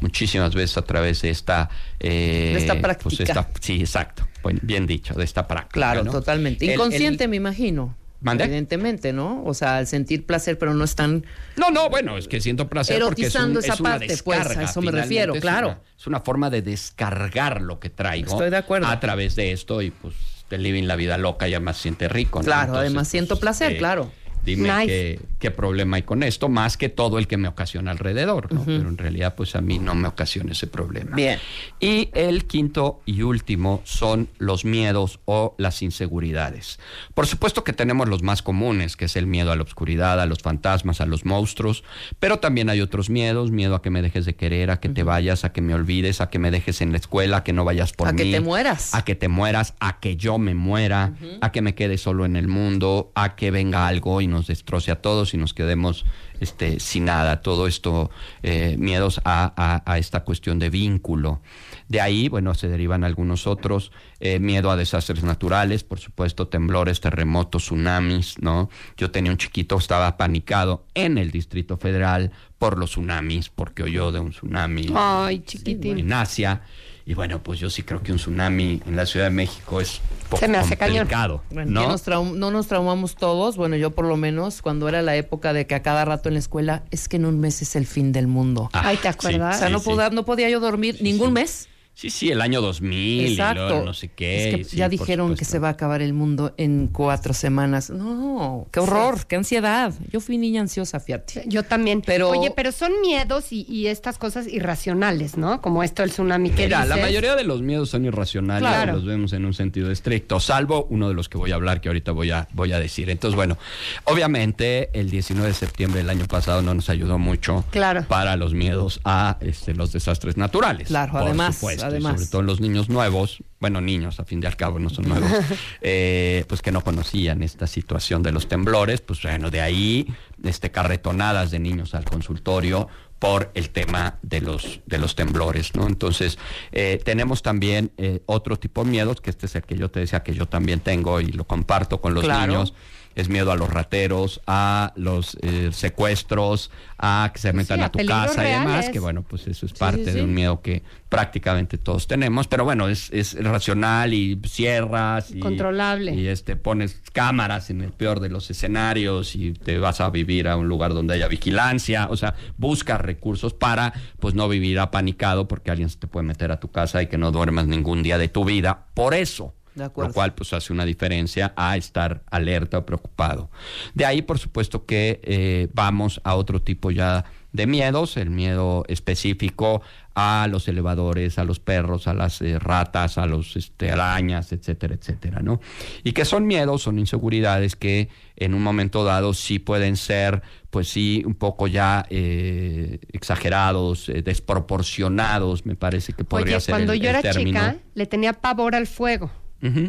[0.00, 1.70] muchísimas veces a través de esta...
[2.00, 3.22] eh, De esta pues, práctica.
[3.24, 4.26] esta- sí, exacto.
[4.62, 5.74] Bien dicho, de esta práctica.
[5.74, 6.10] Claro, ¿no?
[6.10, 6.64] totalmente.
[6.64, 7.96] El- el- Inconsciente, me imagino.
[8.24, 9.42] Evidentemente, ¿no?
[9.44, 11.26] O sea, al sentir placer, pero no están.
[11.56, 14.16] No, no, bueno, es que siento placer porque es, un- Erotizando esa es una parte,
[14.24, 15.68] pues, a eso me refiero, es claro.
[15.68, 18.30] una- es una forma de descargar lo que traigo.
[18.30, 18.86] Estoy de acuerdo.
[18.86, 20.14] A través de esto y pues
[20.48, 22.38] te living la vida loca y además siente rico.
[22.40, 22.44] ¿no?
[22.44, 24.12] Claro, además siento placer, claro.
[24.44, 24.86] Dime Nice.
[24.86, 28.64] qué, qué problema hay con esto, más que todo el que me ocasiona alrededor, ¿no?
[28.64, 31.14] Pero en realidad, pues a mí no me ocasiona ese problema.
[31.14, 31.38] Bien.
[31.78, 36.78] Y el quinto y último son los miedos o las inseguridades.
[37.14, 40.26] Por supuesto que tenemos los más comunes, que es el miedo a la oscuridad, a
[40.26, 41.84] los fantasmas, a los monstruos,
[42.18, 45.02] pero también hay otros miedos, miedo a que me dejes de querer, a que te
[45.04, 47.64] vayas, a que me olvides, a que me dejes en la escuela, a que no
[47.64, 48.18] vayas por A mí.
[48.22, 48.94] que te mueras.
[48.94, 52.36] A que te mueras, a que yo me muera, a que me quede solo en
[52.36, 56.04] el mundo, a que venga algo y nos destroce a todos y nos quedemos
[56.40, 57.40] este, sin nada.
[57.42, 58.10] Todo esto,
[58.42, 61.40] eh, miedos a, a- a esta cuestión de vínculo.
[61.88, 67.00] De ahí, bueno, se derivan algunos otros, eh, miedo a desastres naturales, por supuesto, temblores,
[67.00, 68.70] terremotos, tsunamis, ¿no?
[68.96, 74.10] Yo tenía un chiquito, estaba panicado en el Distrito Federal por los tsunamis, porque oyó
[74.10, 75.98] de un tsunami Ay, chiquitín.
[75.98, 76.62] en Asia.
[77.04, 80.00] Y bueno, pues yo sí creo que un tsunami en la Ciudad de México es
[80.28, 80.98] poco Se me hace cañón.
[80.98, 81.88] complicado, Bueno, ¿no?
[81.88, 83.56] nos traum- no nos traumamos todos.
[83.56, 86.34] Bueno, yo por lo menos, cuando era la época de que a cada rato en
[86.34, 88.70] la escuela, es que en un mes es el fin del mundo.
[88.72, 89.56] Ah, Ay, ¿te acuerdas?
[89.56, 89.84] o sea, sí, no, sí.
[89.90, 91.68] podía, no podía yo dormir ningún mes.
[91.94, 94.48] Sí, sí, el año 2000 y luego no sé qué.
[94.48, 97.34] Es que y sí, ya dijeron que se va a acabar el mundo en cuatro
[97.34, 97.90] semanas.
[97.90, 99.92] No, qué horror, qué ansiedad.
[100.10, 101.44] Yo fui niña ansiosa, fíjate.
[101.46, 102.00] Yo también.
[102.04, 105.60] Pero- Oye, pero son miedos y, y estas cosas irracionales, ¿no?
[105.60, 108.94] Como esto, el tsunami que Mira, la mayoría de los miedos son irracionales, Claro.
[108.94, 111.88] los vemos en un sentido estricto, salvo uno de los que voy a hablar que
[111.88, 113.10] ahorita voy a, voy a decir.
[113.10, 113.58] Entonces, bueno,
[114.04, 118.04] obviamente el 19 de septiembre del año pasado no nos ayudó mucho Claro.
[118.08, 120.88] para los miedos a este, los desastres naturales.
[120.88, 122.14] Claro, por además, supuesto, además.
[122.14, 125.30] sobre todo los niños nuevos, bueno, niños a fin de al cabo no son nuevos,
[125.80, 130.06] eh, pues que no conocían esta situación de los temblores, pues bueno, de ahí
[130.44, 135.86] este, carretonadas de niños al consultorio por el tema de los, de los temblores, ¿no?
[135.86, 136.38] Entonces,
[136.72, 140.00] eh, tenemos también eh, otro tipo de miedos, que este es el que yo te
[140.00, 142.52] decía que yo también tengo y lo comparto con los Claro.
[142.52, 142.74] niños,
[143.14, 147.92] es miedo a los rateros, a los eh, secuestros, a que se metan a a
[147.92, 150.16] tu casa y demás, que bueno, pues eso es parte sí, sí.
[150.16, 155.40] de un miedo que prácticamente todos tenemos, pero bueno, es, es racional y cierras y
[155.40, 156.14] Controlable.
[156.14, 160.48] y este pones cámaras en el peor de los escenarios y te vas a vivir
[160.48, 165.48] a un lugar donde haya vigilancia, o sea, buscas recursos para pues no vivir apanicado
[165.48, 168.16] porque alguien se te puede meter a tu casa y que no duermas ningún día
[168.16, 168.86] de tu vida.
[168.94, 173.50] Por eso, De lo cual pues hace una diferencia a estar alerta o preocupado.
[173.94, 178.82] De ahí, por supuesto que eh, vamos a otro tipo ya de miedos, el miedo
[178.88, 179.82] específico
[180.14, 184.94] a los elevadores, a los perros, a las eh, ratas, a los este, arañas, etcétera,
[184.94, 185.60] etcétera, ¿no?
[186.02, 190.88] Y que son miedos, son inseguridades que en un momento dado sí pueden ser, pues
[190.88, 196.92] sí, un poco ya eh, exagerados, eh, desproporcionados, me parece que podría Oye, ser cuando
[196.94, 199.30] el- yo era chica, le tenía pavor al fuego.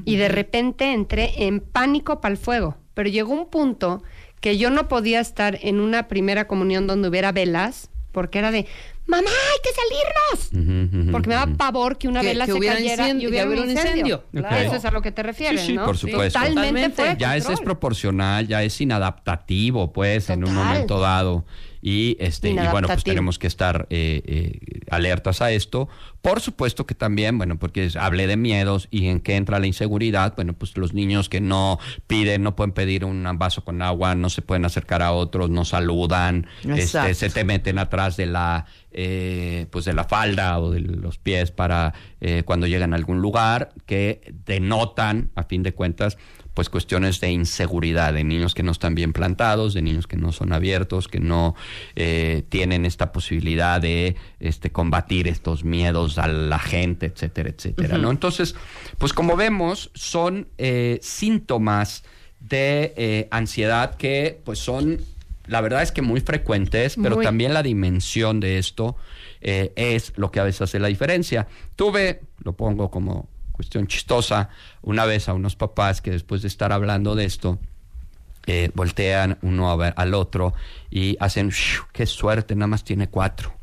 [0.06, 2.78] Y de repente entré en pánico para el fuego.
[2.94, 4.04] Pero llegó un punto
[4.40, 8.68] que yo no podía estar en una primera comunión donde hubiera velas porque era de,
[9.08, 9.70] mamá, hay que
[10.62, 11.12] salirnos.
[11.12, 11.58] Porque me da ujú.
[11.58, 14.24] pava que una Que- vela que se cayera y hubiera un hubiera un incendio.
[14.32, 14.56] claro.
[14.58, 15.86] Eso es a lo que te refieres, Sí, sí, ¿no?
[15.86, 16.38] por supuesto.
[16.40, 17.20] Totalmente Totalmente.
[17.20, 21.46] ya es desproporcional, ya es inadaptativo, pues, en un momento dado.
[21.86, 25.90] Y este, y bueno, pues tenemos que estar eh, eh, alertas a esto.
[26.22, 30.34] Por supuesto que también, bueno, porque hablé de miedos y en qué entra la inseguridad,
[30.38, 34.30] bueno, pues los niños que no piden, no pueden pedir un vaso con agua, no
[34.30, 39.66] se pueden acercar a otros, no saludan, este, se te meten atrás de la, eh,
[39.70, 43.74] pues de la falda o de los pies para eh, cuando llegan a algún lugar
[43.86, 46.18] que denotan, a fin de cuentas,
[46.54, 50.32] pues cuestiones de inseguridad, de niños que no están bien plantados, de niños que no
[50.32, 51.56] son abiertos, que no
[51.96, 58.12] eh, tienen esta posibilidad de este, combatir estos miedos a la gente, etcétera, etcétera, ¿no?
[58.12, 58.56] Entonces,
[58.98, 62.04] pues como vemos, son eh, síntomas
[62.40, 65.00] de eh, ansiedad que pues son,
[65.48, 67.26] la verdad es que muy frecuentes, pero Muy.
[67.26, 68.96] también la dimensión de esto
[69.42, 71.48] eh, es lo que a veces hace la diferencia.
[71.76, 74.50] Tuve, lo pongo como cuestión chistosa,
[74.82, 77.60] una vez a unos papás que después de estar hablando de esto,
[78.46, 80.54] eh, voltean uno a ver al otro
[80.92, 83.54] y hacen, "Shh, qué suerte, nada más tiene cuatro.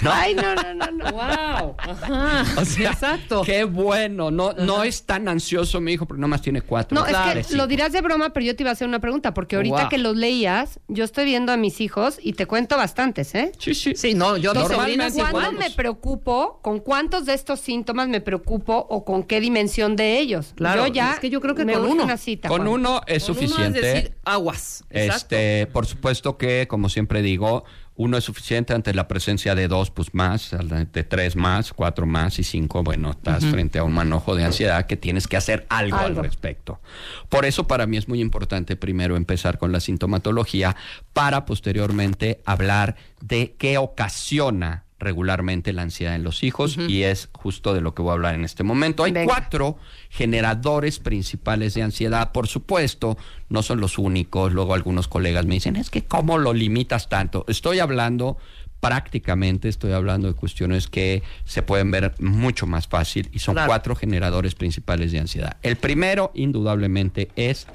[0.00, 0.10] ¿No?
[0.12, 1.10] Ay, no, no, no, no.
[1.12, 1.74] Wow.
[1.78, 2.44] Ajá.
[2.60, 3.42] O sea, Exacto.
[3.44, 4.30] Qué bueno.
[4.30, 6.98] No, no es tan ansioso mi hijo, pero nada más tiene cuatro.
[6.98, 9.34] No, es que lo dirás de broma, pero yo te iba a hacer una pregunta,
[9.34, 9.88] porque ahorita Wow.
[9.88, 13.52] que los leías, yo estoy viendo a mis hijos y te cuento bastantes, ¿eh?
[13.58, 13.94] Sí, sí.
[13.94, 15.56] Sí, no, yo Normalmente ¿Cuándo igual.
[15.56, 16.60] me preocupo?
[16.62, 20.52] ¿Con cuántos de estos síntomas me preocupo o con qué dimensión de ellos?
[20.56, 22.04] Claro, yo ya es que yo creo que me con uno.
[22.04, 22.48] una cita.
[22.48, 22.68] Con Juan.
[22.72, 23.80] uno es Con uno suficiente.
[23.80, 24.84] decir aguas.
[24.90, 25.16] Exacto.
[25.36, 27.64] Este, por supuesto que, como siempre digo,
[28.00, 32.38] uno es suficiente ante la presencia de dos, pues más, de tres más, cuatro más
[32.38, 35.98] y cinco, bueno, estás frente a un manojo de ansiedad que tienes que hacer algo,
[35.98, 36.20] Algo.
[36.20, 36.80] al respecto.
[37.28, 40.76] Por eso para mí es muy importante primero empezar con la sintomatología
[41.12, 47.74] para posteriormente hablar de qué ocasiona regularmente la ansiedad en los hijos y es justo
[47.74, 49.02] de lo que voy a hablar en este momento.
[49.02, 49.26] Hay Venga.
[49.34, 49.78] cuatro
[50.10, 53.16] generadores principales de ansiedad, por supuesto,
[53.48, 54.52] no son los únicos.
[54.52, 57.44] Luego algunos colegas me dicen, es que ¿cómo lo limitas tanto?
[57.48, 58.36] Estoy hablando
[58.80, 63.68] prácticamente, estoy hablando de cuestiones que se pueden ver mucho más fácil y son Claro.
[63.68, 65.56] cuatro generadores principales de ansiedad.
[65.62, 67.66] El primero, indudablemente, es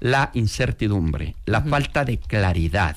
[0.00, 2.96] la incertidumbre, la falta de claridad,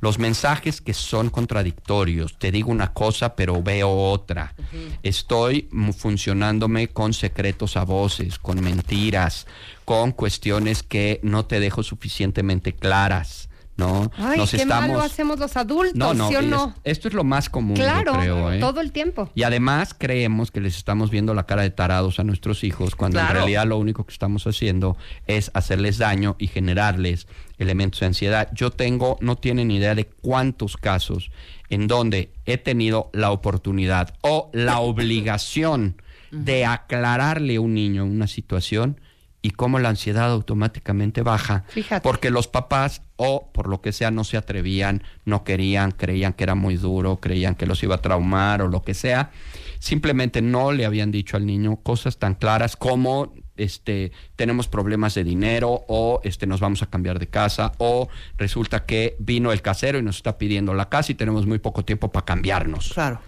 [0.00, 2.38] los mensajes que son contradictorios.
[2.38, 4.54] Te digo una cosa, pero veo otra.
[5.02, 9.46] Estoy funcionándome con secretos a voces, con mentiras,
[9.84, 13.48] con cuestiones que no te dejo suficientemente claras.
[13.76, 14.08] ¿No?
[14.16, 16.74] Ay, qué mal lo hacemos los adultos, no, no, ¿sí o es- no?
[16.84, 18.60] esto es lo más común, yo Claro, creo, ¿eh?
[18.60, 19.28] todo el tiempo.
[19.34, 23.18] Y además creemos que les estamos viendo la cara de tarados a nuestros hijos, cuando
[23.18, 27.26] en realidad lo único que estamos haciendo es hacerles daño y generarles
[27.58, 28.48] elementos de ansiedad.
[28.52, 31.32] Yo tengo, no tienen idea de cuántos casos
[31.68, 38.26] en donde he tenido la oportunidad o la obligación de aclararle a un niño una
[38.28, 39.00] situación
[39.44, 41.64] y cómo la ansiedad automáticamente baja.
[41.68, 42.00] Fíjate.
[42.00, 46.44] Porque los papás, o por lo que sea, no se atrevían, no querían, creían que
[46.44, 49.32] era muy duro, creían que los iba a traumar o lo que sea.
[49.80, 55.24] Simplemente no le habían dicho al niño cosas tan claras como este tenemos problemas de
[55.24, 59.98] dinero o este nos vamos a cambiar de casa o resulta que vino el casero
[59.98, 62.94] y nos está pidiendo la casa y tenemos muy poco tiempo para cambiarnos.
[62.94, 63.20] Claro.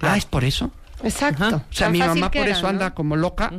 [0.00, 0.70] Ah, es por eso.
[1.04, 1.44] Exacto.
[1.44, 1.56] Ajá.
[1.56, 2.68] O sea, mi mamá por era, eso ¿no?
[2.68, 3.52] anda como loca.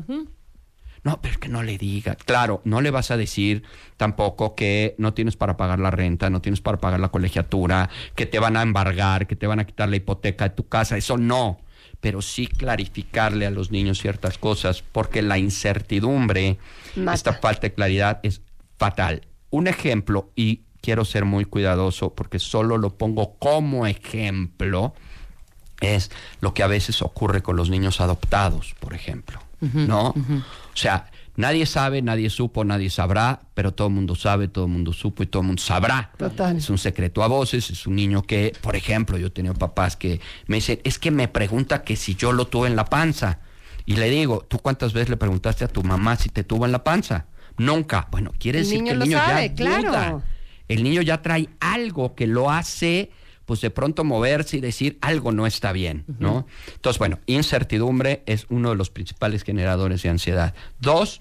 [1.04, 2.16] No, pero es que no le diga.
[2.16, 3.64] Claro, no le vas a decir
[3.98, 8.26] tampoco que no tienes para pagar la renta, no tienes para pagar la colegiatura, que
[8.26, 10.98] te van a embargar, que te van a quitar la hipoteca de tu casa.
[10.98, 11.60] Eso no.
[12.02, 16.58] Pero sí clarificarle a los niños ciertas cosas, porque la incertidumbre,
[16.96, 17.14] Mata.
[17.14, 18.42] esta falta de claridad es
[18.78, 19.28] fatal.
[19.50, 24.94] Un ejemplo, y quiero ser muy cuidadoso porque solo lo pongo como ejemplo,
[25.82, 30.10] es lo que a veces ocurre con los niños adoptados, por ejemplo, ¿no?
[30.10, 30.16] O
[30.76, 34.94] sea, nadie sabe, nadie supo, nadie sabrá, pero todo el mundo sabe, todo el mundo
[34.94, 36.12] supo y todo el mundo sabrá.
[36.18, 36.58] Total.
[36.58, 39.96] Es un secreto a voces, es un niño que, por ejemplo, yo he tenido papás
[39.96, 43.40] que me dicen, es que me pregunta que si yo lo tuve en la panza.
[43.86, 46.72] Y le digo, ¿tú cuántas veces le preguntaste a tu mamá si te tuvo en
[46.72, 47.26] la panza?
[47.58, 48.08] Nunca.
[48.12, 49.82] Bueno, quiere El decir niño que el lo niño sabe, ya claro.
[49.90, 50.24] duda.
[50.68, 53.12] El niño ya trae algo que lo hace,
[53.50, 56.46] pues de pronto moverse y decir algo no está bien, ¿no?
[56.76, 60.54] Entonces, bueno, incertidumbre es uno de los principales generadores de ansiedad.
[60.80, 61.20] Dos,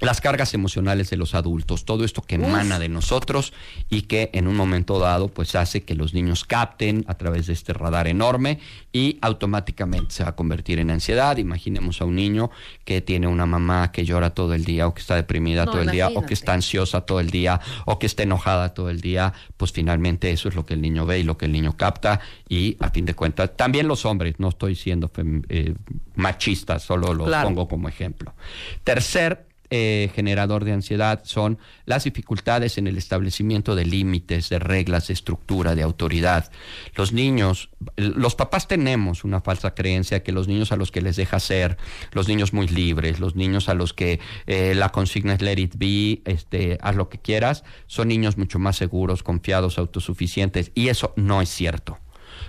[0.00, 3.52] las cargas emocionales de los adultos, todo esto que emana de nosotros
[3.88, 7.52] y que en un momento dado pues hace que los niños capten a través de
[7.52, 8.58] este radar enorme
[8.92, 11.36] y automáticamente se va a convertir en ansiedad.
[11.38, 12.50] Imaginemos a un niño
[12.84, 15.82] que tiene una mamá que llora todo el día o que está deprimida No, todo
[15.82, 19.00] el día o que está ansiosa todo el día o que está enojada todo el
[19.00, 21.76] día, pues finalmente eso es lo que el niño ve y lo que el niño
[21.76, 25.10] capta y a fin de cuentas también los hombres, no estoy siendo
[25.48, 25.74] eh,
[26.16, 27.48] machista, solo lo Claro.
[27.48, 28.34] pongo como ejemplo.
[28.82, 35.08] Tercer eh, generador de ansiedad son las dificultades en el establecimiento de límites, de reglas,
[35.08, 36.50] de estructura, de autoridad.
[36.94, 41.16] Los niños, los papás tenemos una falsa creencia que los niños a los que les
[41.16, 41.76] deja ser,
[42.12, 45.74] los niños muy libres, los niños a los que eh, la consigna es let it
[45.76, 51.12] be, este, haz lo que quieras, son niños mucho más seguros, confiados, autosuficientes, y eso
[51.16, 51.98] no es cierto.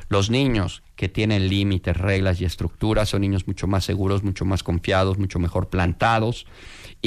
[0.09, 4.63] Los niños que tienen límites, reglas y estructuras son niños mucho más seguros, mucho más
[4.63, 6.45] confiados, mucho mejor plantados.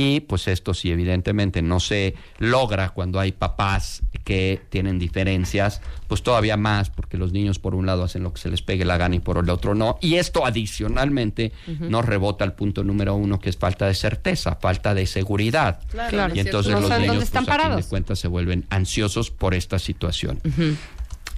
[0.01, 6.23] Y pues esto sí, evidentemente no se logra cuando hay papás que tienen diferencias, pues
[6.23, 8.97] todavía más, porque los niños por un lado hacen lo que se les pegue la
[8.97, 9.99] gana y por el otro no.
[10.01, 14.95] Y esto adicionalmente nos rebota al punto número uno, que es falta de certeza, falta
[14.95, 15.81] de seguridad.
[15.91, 16.75] Claro, Y es entonces.
[16.75, 20.41] No los niños, están pues, a fin de cuentas, se vuelven ansiosos por esta situación.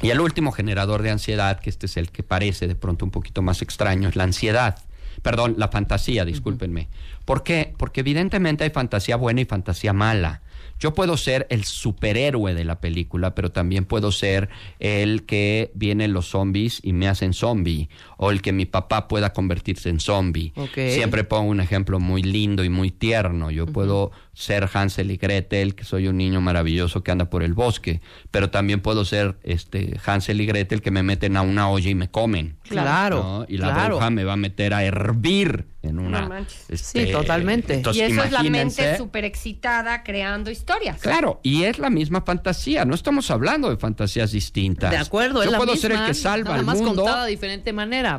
[0.03, 3.11] Y el último generador de ansiedad, que este es el que parece de pronto un
[3.11, 4.77] poquito más extraño, es la ansiedad.
[5.23, 6.89] Perdón, la fantasía, discúlpenme.
[7.31, 7.75] ¿Por qué?
[7.77, 10.43] Porque evidentemente hay fantasía buena y fantasía mala.
[10.81, 14.49] Yo puedo ser el superhéroe de la película, pero también puedo ser
[14.81, 17.89] el que vienen los zombies y me hacen zombie,
[18.23, 20.53] o el que mi papá pueda convertirse en zombie.
[20.75, 23.51] Siempre pongo un ejemplo muy lindo y muy tierno.
[23.51, 27.55] Yo puedo ser Hansel y Gretel, que soy un niño maravilloso que anda por el
[27.55, 31.89] bosque, pero también puedo ser este Hansel y Gretel que me meten a una olla
[31.89, 32.57] y me comen.
[32.69, 33.47] Claro, ¿no?
[33.49, 33.97] Y la claro.
[33.97, 36.21] bruja me va a meter a hervir en una.
[36.23, 36.67] No manches.
[36.69, 37.73] este, Sí, totalmente.
[37.75, 41.01] entonces, y eso es la mente súper excitada creando historias.
[41.01, 42.85] Claro, y es la misma fantasía.
[42.85, 44.91] No estamos hablando de fantasías distintas.
[44.91, 47.03] De acuerdo, Yo es la puedo misma, ser el que salva nada al más mundo.
[47.03, 48.10] contada de diferente manera.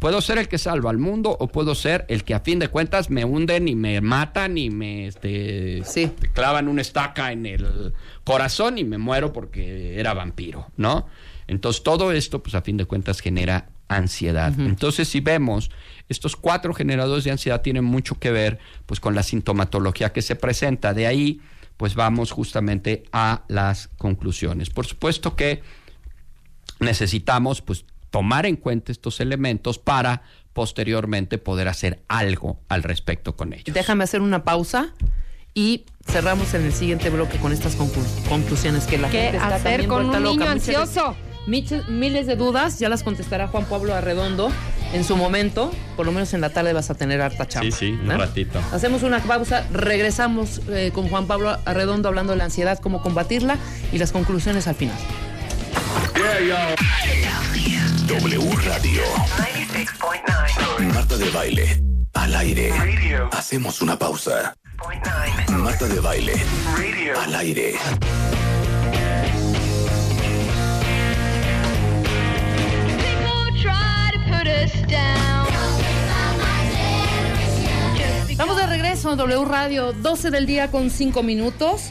[0.00, 2.68] Puedo ser el que salva al mundo o puedo ser el que a fin de
[2.68, 6.10] cuentas me hunden y me matan y me este, Sí.
[6.32, 7.92] clavan una estaca en el
[8.24, 11.06] corazón y me muero porque era vampiro, ¿no?
[11.46, 14.54] Entonces todo esto, pues a fin de cuentas genera ansiedad.
[14.58, 15.70] Entonces si vemos,
[16.08, 20.34] estos cuatro generadores de ansiedad tienen mucho que ver pues con la sintomatología que se
[20.34, 20.94] presenta.
[20.94, 21.40] De ahí,
[21.76, 24.70] pues vamos justamente a las conclusiones.
[24.70, 25.62] Por supuesto que
[26.78, 33.52] necesitamos pues tomar en cuenta estos elementos para posteriormente poder hacer algo al respecto con
[33.52, 33.72] ellos.
[33.72, 34.92] Déjame hacer una pausa
[35.54, 39.54] y cerramos en el siguiente bloque con estas conclu- conclusiones que la ¿Qué gente está
[39.54, 40.52] hacer también con vuelta un niño loca.
[40.52, 41.16] Ansioso?
[41.46, 44.52] miles de dudas, ya las contestará Juan Pablo Arredondo
[44.92, 45.72] en su momento.
[45.96, 47.74] Por lo menos en la tarde vas a tener harta chamba.
[47.74, 48.16] Sí, sí, un ¿eh?
[48.16, 48.60] ratito.
[48.72, 53.56] Hacemos una pausa, regresamos eh, con Juan Pablo Arredondo hablando de la ansiedad, cómo combatirla
[53.92, 54.96] y las conclusiones al final.
[58.06, 59.02] W Radio.
[60.94, 61.82] Marta de baile.
[62.14, 62.72] Al aire.
[63.32, 64.54] Hacemos una pausa.
[65.48, 66.34] Marta de baile.
[67.20, 67.74] Al aire.
[78.28, 81.90] Estamos de regreso en W Radio, 12 del día con 5 minutos.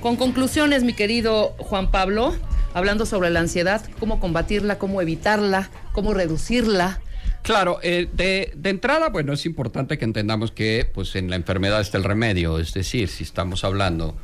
[0.00, 2.34] Con conclusiones, mi querido Juan Pablo,
[2.76, 7.00] hablando sobre la ansiedad, cómo combatirla, cómo evitarla, cómo reducirla.
[7.40, 11.80] Claro, eh, de, de entrada, bueno, es importante que entendamos que pues en la enfermedad
[11.80, 14.14] está el remedio, es decir, si estamos hablando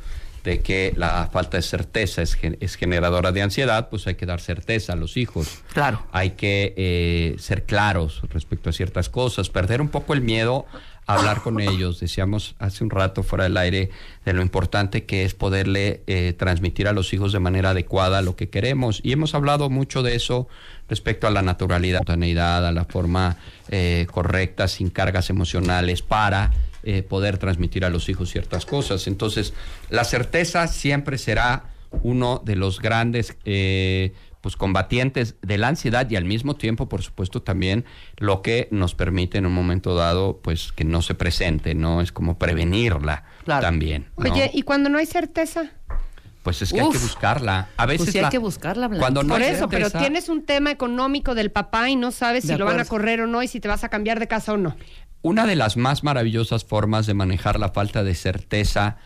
[0.43, 4.25] de que la falta de certeza es, gen- es generadora de ansiedad, pues hay que
[4.27, 5.47] dar certeza a los hijos.
[5.73, 6.05] Claro.
[6.11, 10.65] Hay que eh, ser claros respecto a ciertas cosas, perder un poco el miedo
[11.05, 11.99] hablar con ellos.
[11.99, 13.89] Decíamos hace un rato fuera del aire
[14.25, 18.35] de lo importante que es poderle eh, transmitir a los hijos de manera adecuada lo
[18.35, 18.99] que queremos.
[19.03, 20.47] Y hemos hablado mucho de eso
[20.89, 23.37] respecto a la naturalidad, a la forma
[23.69, 26.51] eh, correcta, sin cargas emocionales, para
[26.83, 29.07] eh, poder transmitir a los hijos ciertas cosas.
[29.07, 29.53] Entonces,
[29.89, 31.63] la certeza siempre será
[32.01, 34.13] uno de los grandes eh,
[34.43, 37.85] pues combatientes de la ansiedad y al mismo tiempo, por supuesto, también
[38.17, 42.01] lo que nos permite en un momento dado, pues que no se presente, ¿no?
[42.01, 43.61] Es como prevenirla Claro.
[43.61, 44.07] también.
[44.17, 44.29] ¿no?
[44.33, 45.71] Oye, ¿y cuando no hay certeza?
[46.43, 47.69] pues es que hay que buscarla.
[47.77, 48.99] A veces Pues sí hay la- que buscarla, Blanca.
[49.01, 52.43] Cuando no Por hay eso, pero tienes un tema económico del papá y no sabes
[52.43, 54.51] si lo van a correr o no y si te vas a cambiar de casa
[54.51, 54.75] o no.
[55.21, 58.97] Una de las más maravillosas formas de manejar la falta de certeza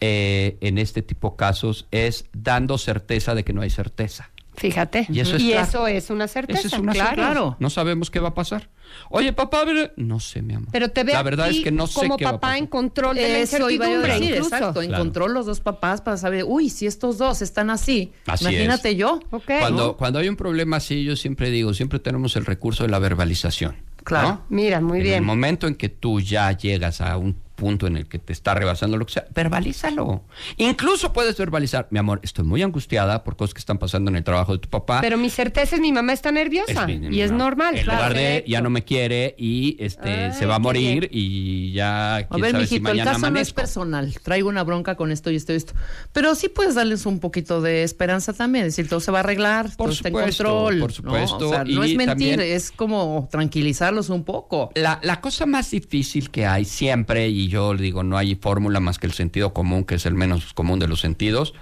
[0.00, 4.30] eh, en este tipo de casos es dando certeza de que no hay certeza.
[4.56, 5.06] Fíjate.
[5.10, 5.62] Y eso es claro.
[5.62, 7.08] eso es una certeza, Esa es una claro.
[7.10, 7.30] certeza.
[7.32, 7.56] Claro.
[7.60, 8.68] No sabemos qué va a pasar.
[9.10, 9.64] Oye, papá,
[9.96, 10.68] no sé, mi amor.
[10.72, 12.58] Pero te veo La verdad es que no sé como qué va a papá pasar.
[12.58, 14.54] en control de la Eso iba a decir, incluso.
[14.54, 14.82] exacto.
[14.82, 18.96] Encontró los dos papás para saber, uy, si estos dos están así, Así imagínate es.
[18.96, 19.20] yo.
[19.46, 22.98] Cuando, cuando hay un problema así, yo siempre digo, siempre tenemos el recurso de la
[22.98, 23.76] verbalización.
[24.04, 24.28] Claro.
[24.28, 24.44] ¿no?
[24.48, 25.14] Mira, muy en bien.
[25.16, 28.54] el momento en que tú ya llegas a un punto en el que te está
[28.54, 30.24] rebasando lo que sea, verbalízalo.
[30.56, 34.24] Incluso puedes verbalizar, mi amor, estoy muy angustiada por cosas que están pasando en el
[34.24, 35.00] trabajo de tu papá.
[35.00, 36.82] Pero mi certeza es mi mamá está nerviosa.
[36.82, 37.38] Es bien, y es no.
[37.38, 37.76] normal.
[37.76, 37.98] En claro.
[38.00, 42.16] lugar de ya no me quiere y este Ay, se va a morir y ya
[42.16, 44.14] A quién ver, sabe si mijito, el mañana caso no es personal.
[44.22, 45.72] Traigo una bronca con esto y esto y esto.
[46.12, 48.66] Pero sí puedes darles un poquito de esperanza también.
[48.66, 50.78] Es decir, todo se va a arreglar, Por todo está en supuesto, control.
[50.80, 50.94] por ¿no?
[50.94, 54.70] supuesto, O sea, no es mentir, también- es como tranquilizarlos un poco.
[54.74, 58.98] La, la cosa más difícil que hay siempre, y yo digo, no hay fórmula más
[58.98, 61.54] que el sentido común, que es el menos común de los sentidos,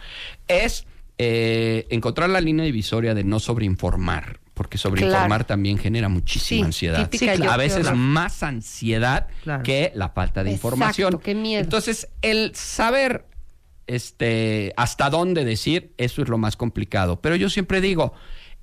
[0.48, 0.86] es
[1.18, 4.40] eh, encontrar la línea divisoria de no sobreinformar.
[4.54, 5.46] Porque sobreinformar Claro.
[5.46, 7.10] también genera muchísima Sí, ansiedad.
[7.10, 7.96] yo a veces Claro.
[7.96, 9.26] más ansiedad
[9.64, 11.20] que la falta de Exacto, información.
[11.22, 11.60] qué miedo.
[11.62, 13.26] Entonces, el saber
[13.86, 17.20] este, hasta dónde decir, eso es lo más complicado.
[17.20, 18.14] Pero yo siempre digo,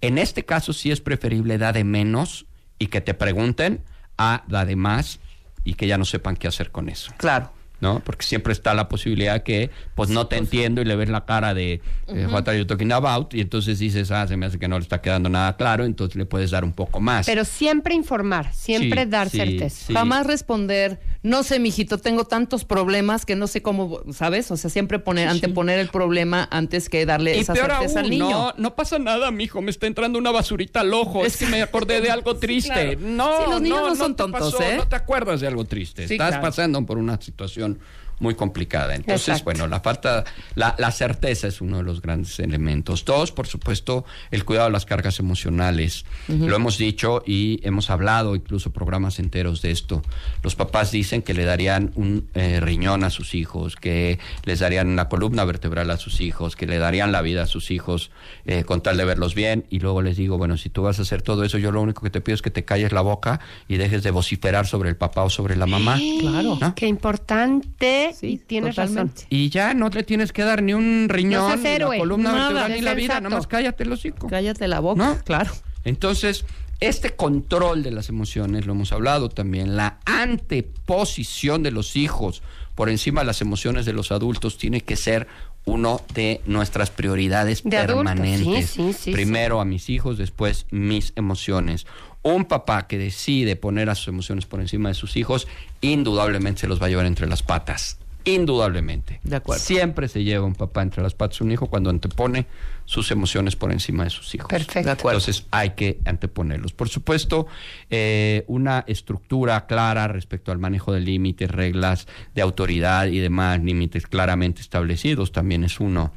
[0.01, 2.45] en este caso sí es preferible da de menos
[2.79, 3.81] y que te pregunten
[4.17, 5.19] a da de más
[5.63, 7.13] y que ya no sepan qué hacer con eso.
[7.17, 7.51] Claro.
[7.81, 7.99] ¿No?
[8.05, 11.53] Porque siempre está la posibilidad que, pues no te entiendo y le ves la cara
[11.55, 14.67] de eh, what are you talking about y entonces dices, ah, se me hace que
[14.67, 17.25] no le está quedando nada claro, entonces le puedes dar un poco más.
[17.25, 19.85] Pero siempre informar, siempre Sí, dar sí, certeza.
[19.87, 19.93] sí.
[19.93, 24.51] Jamás responder, no sé, mijito, tengo tantos problemas que no sé cómo, ¿sabes?
[24.51, 28.05] O sea, siempre poner, anteponer el problema antes que darle Y esa peor certeza aún,
[28.05, 28.29] al niño.
[28.29, 31.61] no, no pasa nada, mijo, me está entrando una basurita al ojo, es que me
[31.63, 32.97] acordé de algo triste.
[32.97, 32.99] claro.
[33.01, 34.77] No, los niños no te son tontos, pasó, ¿eh?
[34.77, 36.41] No te acuerdas de algo triste, estás claro.
[36.41, 37.81] pasando por una situación and
[38.21, 38.95] muy complicada.
[38.95, 39.45] Entonces, Exacto.
[39.45, 40.23] bueno, la falta,
[40.55, 43.03] la, la certeza es uno de los grandes elementos.
[43.03, 46.05] Dos, por supuesto, el cuidado de las cargas emocionales.
[46.27, 50.01] Lo hemos dicho y hemos hablado incluso programas enteros de esto.
[50.43, 54.95] Los papás dicen que le darían un eh, riñón a sus hijos, que les darían
[54.95, 58.11] la columna vertebral a sus hijos, que le darían la vida a sus hijos
[58.45, 59.65] eh, con tal de verlos bien.
[59.69, 62.03] Y luego les digo, bueno, si tú vas a hacer todo eso, yo lo único
[62.03, 64.95] que te pido es que te calles la boca y dejes de vociferar sobre el
[64.95, 65.99] papá o sobre la mamá.
[66.19, 66.57] Claro.
[66.61, 66.75] ¿no?
[66.75, 68.10] Qué importante.
[68.13, 69.13] Sí, y tienes totalmente.
[69.21, 69.27] razón.
[69.29, 72.31] Y ya no le tienes que dar ni un riñón, seas ni héroe, la columna
[72.31, 74.27] nada, vertebral, ni la vida, nada más cállate el hocico.
[74.27, 75.17] Cállate la boca, ¿No?
[75.23, 75.51] claro.
[75.83, 76.45] Entonces,
[76.79, 82.41] este control de las emociones, lo hemos hablado también, la anteposición de los hijos
[82.75, 85.27] por encima de las emociones de los adultos tiene que ser
[85.65, 88.71] uno de nuestras prioridades De permanentes.
[88.71, 91.85] sí, sí, sí, Primero a mis hijos, después mis emociones.
[92.23, 95.47] Un papá que decide poner a sus emociones por encima de sus hijos,
[95.81, 97.97] indudablemente se los va a llevar entre las patas.
[98.25, 99.19] Indudablemente.
[99.23, 99.63] De acuerdo.
[99.63, 102.45] Siempre se lleva un papá entre las patas un hijo cuando antepone
[102.85, 104.47] sus emociones por encima de sus hijos.
[104.49, 104.85] Perfecto.
[104.87, 105.19] De acuerdo.
[105.19, 106.73] Entonces hay que anteponerlos.
[106.73, 107.47] Por supuesto,
[107.89, 114.07] eh, una estructura clara respecto al manejo de límites, reglas de autoridad y demás, límites
[114.07, 116.11] claramente establecidos, también es uno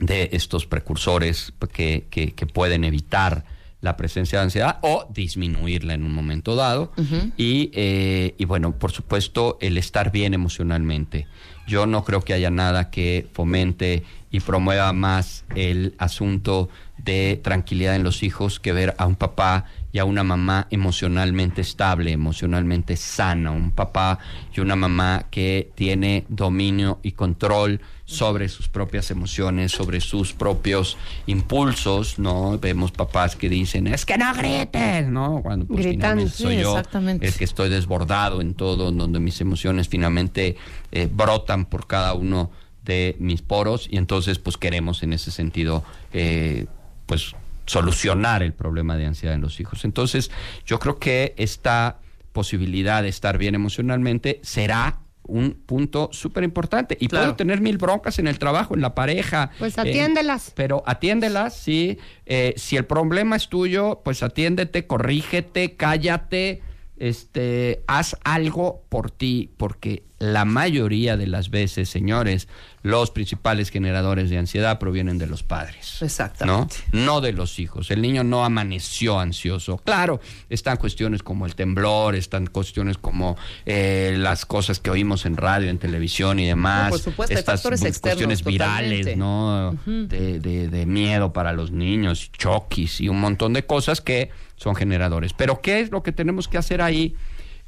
[0.00, 3.44] de estos precursores que, que- que pueden evitar
[3.82, 6.92] la presencia de ansiedad o disminuirla en un momento dado.
[7.36, 11.26] y, eh, y bueno, por supuesto, el estar bien emocionalmente.
[11.66, 17.96] Yo no creo que haya nada que fomente y promueva más el asunto de tranquilidad
[17.96, 22.96] en los hijos que ver a un papá y a una mamá emocionalmente estable, emocionalmente
[22.96, 24.18] sana, un papá
[24.54, 30.96] y una mamá que tiene dominio y control sobre sus propias emociones, sobre sus propios
[31.26, 32.58] impulsos, ¿no?
[32.58, 35.40] Vemos papás que dicen, es que no grites, ¿no?
[35.42, 37.26] Cuando pues Gritando, finalmente sí, soy yo exactamente.
[37.26, 40.56] el que estoy desbordado en todo, donde mis emociones finalmente
[40.90, 42.50] eh, brotan por cada uno
[42.84, 46.66] de mis poros y entonces pues queremos en ese sentido eh,
[47.06, 47.34] pues
[47.66, 49.84] solucionar el problema de ansiedad en los hijos.
[49.84, 50.30] Entonces
[50.66, 51.98] yo creo que esta
[52.32, 57.26] posibilidad de estar bien emocionalmente será un punto súper importante y Claro.
[57.26, 59.50] puedo tener mil broncas en el trabajo, en la pareja.
[59.58, 60.52] Pues eh, atiéndelas.
[60.56, 61.98] pero atiéndelas, sí.
[62.26, 66.62] Eh, si el problema es tuyo, pues atiéndete, corrígete, cállate,
[66.96, 72.46] este, haz algo por ti, porque la mayoría de las veces, señores,
[72.84, 76.00] los principales generadores de ansiedad provienen de los padres.
[76.00, 76.76] Exactamente.
[76.92, 77.04] ¿no?
[77.04, 77.90] No de los hijos.
[77.90, 79.78] El niño no amaneció ansioso.
[79.78, 85.36] Claro, están cuestiones como el temblor, están cuestiones como eh, las cosas que oímos en
[85.36, 86.84] radio, en televisión y demás.
[86.84, 89.16] No, por supuesto, hay estas factores bu- externos, cuestiones virales, totalmente.
[89.16, 89.76] ¿no?
[89.86, 94.76] de, de- de miedo para los niños, choquis y un montón de cosas que son
[94.76, 95.32] generadores.
[95.32, 97.16] Pero ¿qué es lo que tenemos que hacer ahí?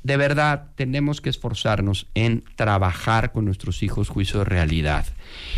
[0.05, 5.07] De verdad tenemos que esforzarnos en trabajar con nuestros hijos juicio de realidad.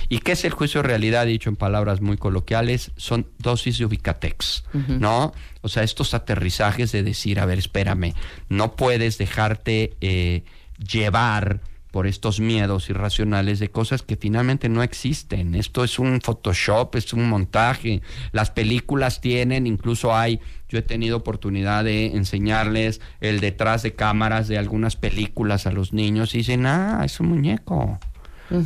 [0.08, 1.26] ¿Y qué es el juicio de realidad?
[1.26, 5.34] Dicho en palabras muy coloquiales, son dosis de ubicatex, ¿no?
[5.62, 8.14] O sea, estos aterrizajes de decir, a ver, espérame,
[8.48, 10.44] no puedes dejarte eh,
[10.78, 11.60] llevar
[11.96, 15.54] por estos miedos irracionales de cosas que finalmente no existen.
[15.54, 18.02] Esto es un Photoshop, es un montaje.
[18.32, 20.38] Las películas tienen, incluso hay,
[20.68, 25.94] yo he tenido oportunidad de enseñarles el detrás de cámaras de algunas películas a los
[25.94, 27.98] niños y dicen, ah, es un muñeco.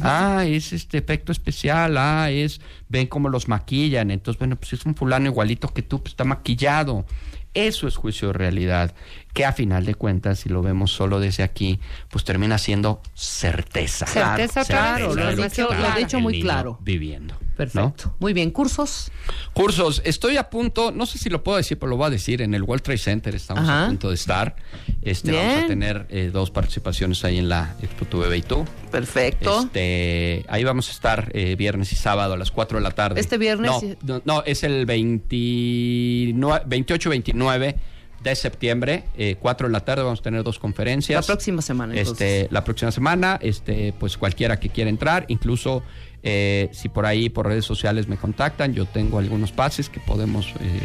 [0.02, 4.84] Ah, es este efecto especial, ah, es, ven cómo los maquillan, entonces, bueno, pues es
[4.84, 7.06] un fulano igualito que tú, pues está maquillado.
[7.54, 8.92] Eso es juicio de realidad,
[9.32, 11.78] que a final de cuentas, si lo vemos solo desde aquí,
[12.10, 14.06] pues termina siendo certeza.
[14.06, 15.98] Certeza, claro, lo has dicho- lo has claro.
[15.98, 16.78] dicho El muy claro.
[16.82, 17.34] Viviendo.
[17.34, 17.40] ¿no?
[17.60, 18.14] Perfecto.
[18.20, 19.12] Muy bien, cursos.
[19.52, 22.40] Cursos, estoy a punto, no sé si lo puedo decir, pero lo voy a decir,
[22.40, 23.84] en el World Trade Center estamos Ajá.
[23.84, 24.56] a punto de estar.
[25.02, 25.46] Este, Bien.
[25.46, 28.64] vamos a tener eh, dos participaciones ahí en la Expo Tu Bebé y Tú.
[28.90, 29.60] Perfecto.
[29.64, 33.20] Este, ahí vamos a estar eh, viernes y sábado a las 4 de la tarde.
[33.20, 33.70] ¿Este viernes?
[33.70, 37.74] No, no, no, es el 28-29
[38.22, 41.26] de septiembre, eh, 4 de la tarde, vamos a tener dos conferencias.
[41.26, 42.20] La próxima semana, entonces.
[42.20, 45.82] Este, la próxima semana, este, pues cualquiera que quiera entrar, incluso
[46.22, 50.48] eh, si por ahí por redes sociales me contactan, yo tengo algunos pases que podemos
[50.60, 50.80] eh,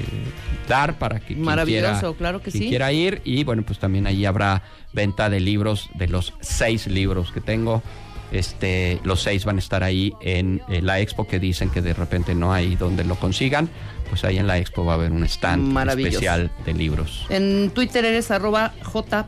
[0.69, 2.69] dar para que quien Maravilloso, quiera, claro que quien sí.
[2.69, 4.63] quiera ir y bueno, pues también ahí habrá
[4.93, 7.83] venta de libros, de los seis libros que tengo.
[8.31, 11.93] Este, los seis van a estar ahí en, eh, la expo que dicen que de
[11.93, 13.69] repente no hay donde lo consigan,
[14.09, 17.25] pues ahí en la expo va a haber un stand especial de libros.
[17.29, 19.25] En Twitter eres arroba JP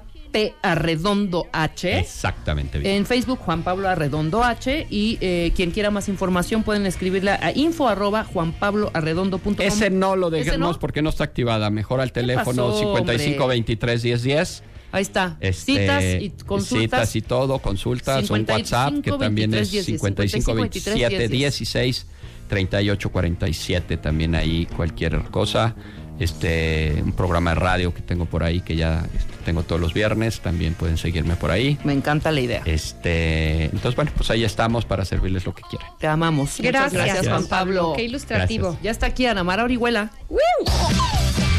[0.61, 1.99] Arredondo H.
[1.99, 2.95] Exactamente bien.
[2.95, 4.87] En Facebook, Juan Pablo Arredondo H.
[4.89, 9.55] Y eh, quien quiera más información pueden escribirla a info arroba juanpabloarredondo.com.
[9.59, 10.79] Ese no lo ¿Ese dejemos no?
[10.79, 11.69] porque no está activada.
[11.69, 13.55] Mejor al teléfono pasó, 55 hombre?
[13.55, 14.63] 23 10 10.
[14.91, 15.37] Ahí está.
[15.41, 17.09] Este, citas y consultas.
[17.11, 21.29] Citas y todo, consultas, un 55 WhatsApp que también 23 es 10, 55 27 10.
[21.29, 22.05] 16
[22.47, 23.97] 38 47.
[23.97, 25.75] También ahí cualquier cosa.
[26.19, 29.93] Este, un programa de radio que tengo por ahí que ya este, tengo todos los
[29.93, 30.39] viernes.
[30.39, 31.77] También pueden seguirme por ahí.
[31.83, 32.61] Me encanta la idea.
[32.65, 35.87] Este, entonces, bueno, pues ahí estamos para servirles lo que quieran.
[35.99, 36.57] Te amamos.
[36.59, 37.93] Gracias, gracias, Juan Pablo.
[37.95, 38.69] Qué ilustrativo.
[38.69, 38.83] Gracias.
[38.83, 40.11] Ya está aquí Ana Mara Orihuela.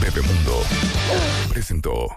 [0.01, 0.63] Bebemundo
[1.49, 2.09] presentó.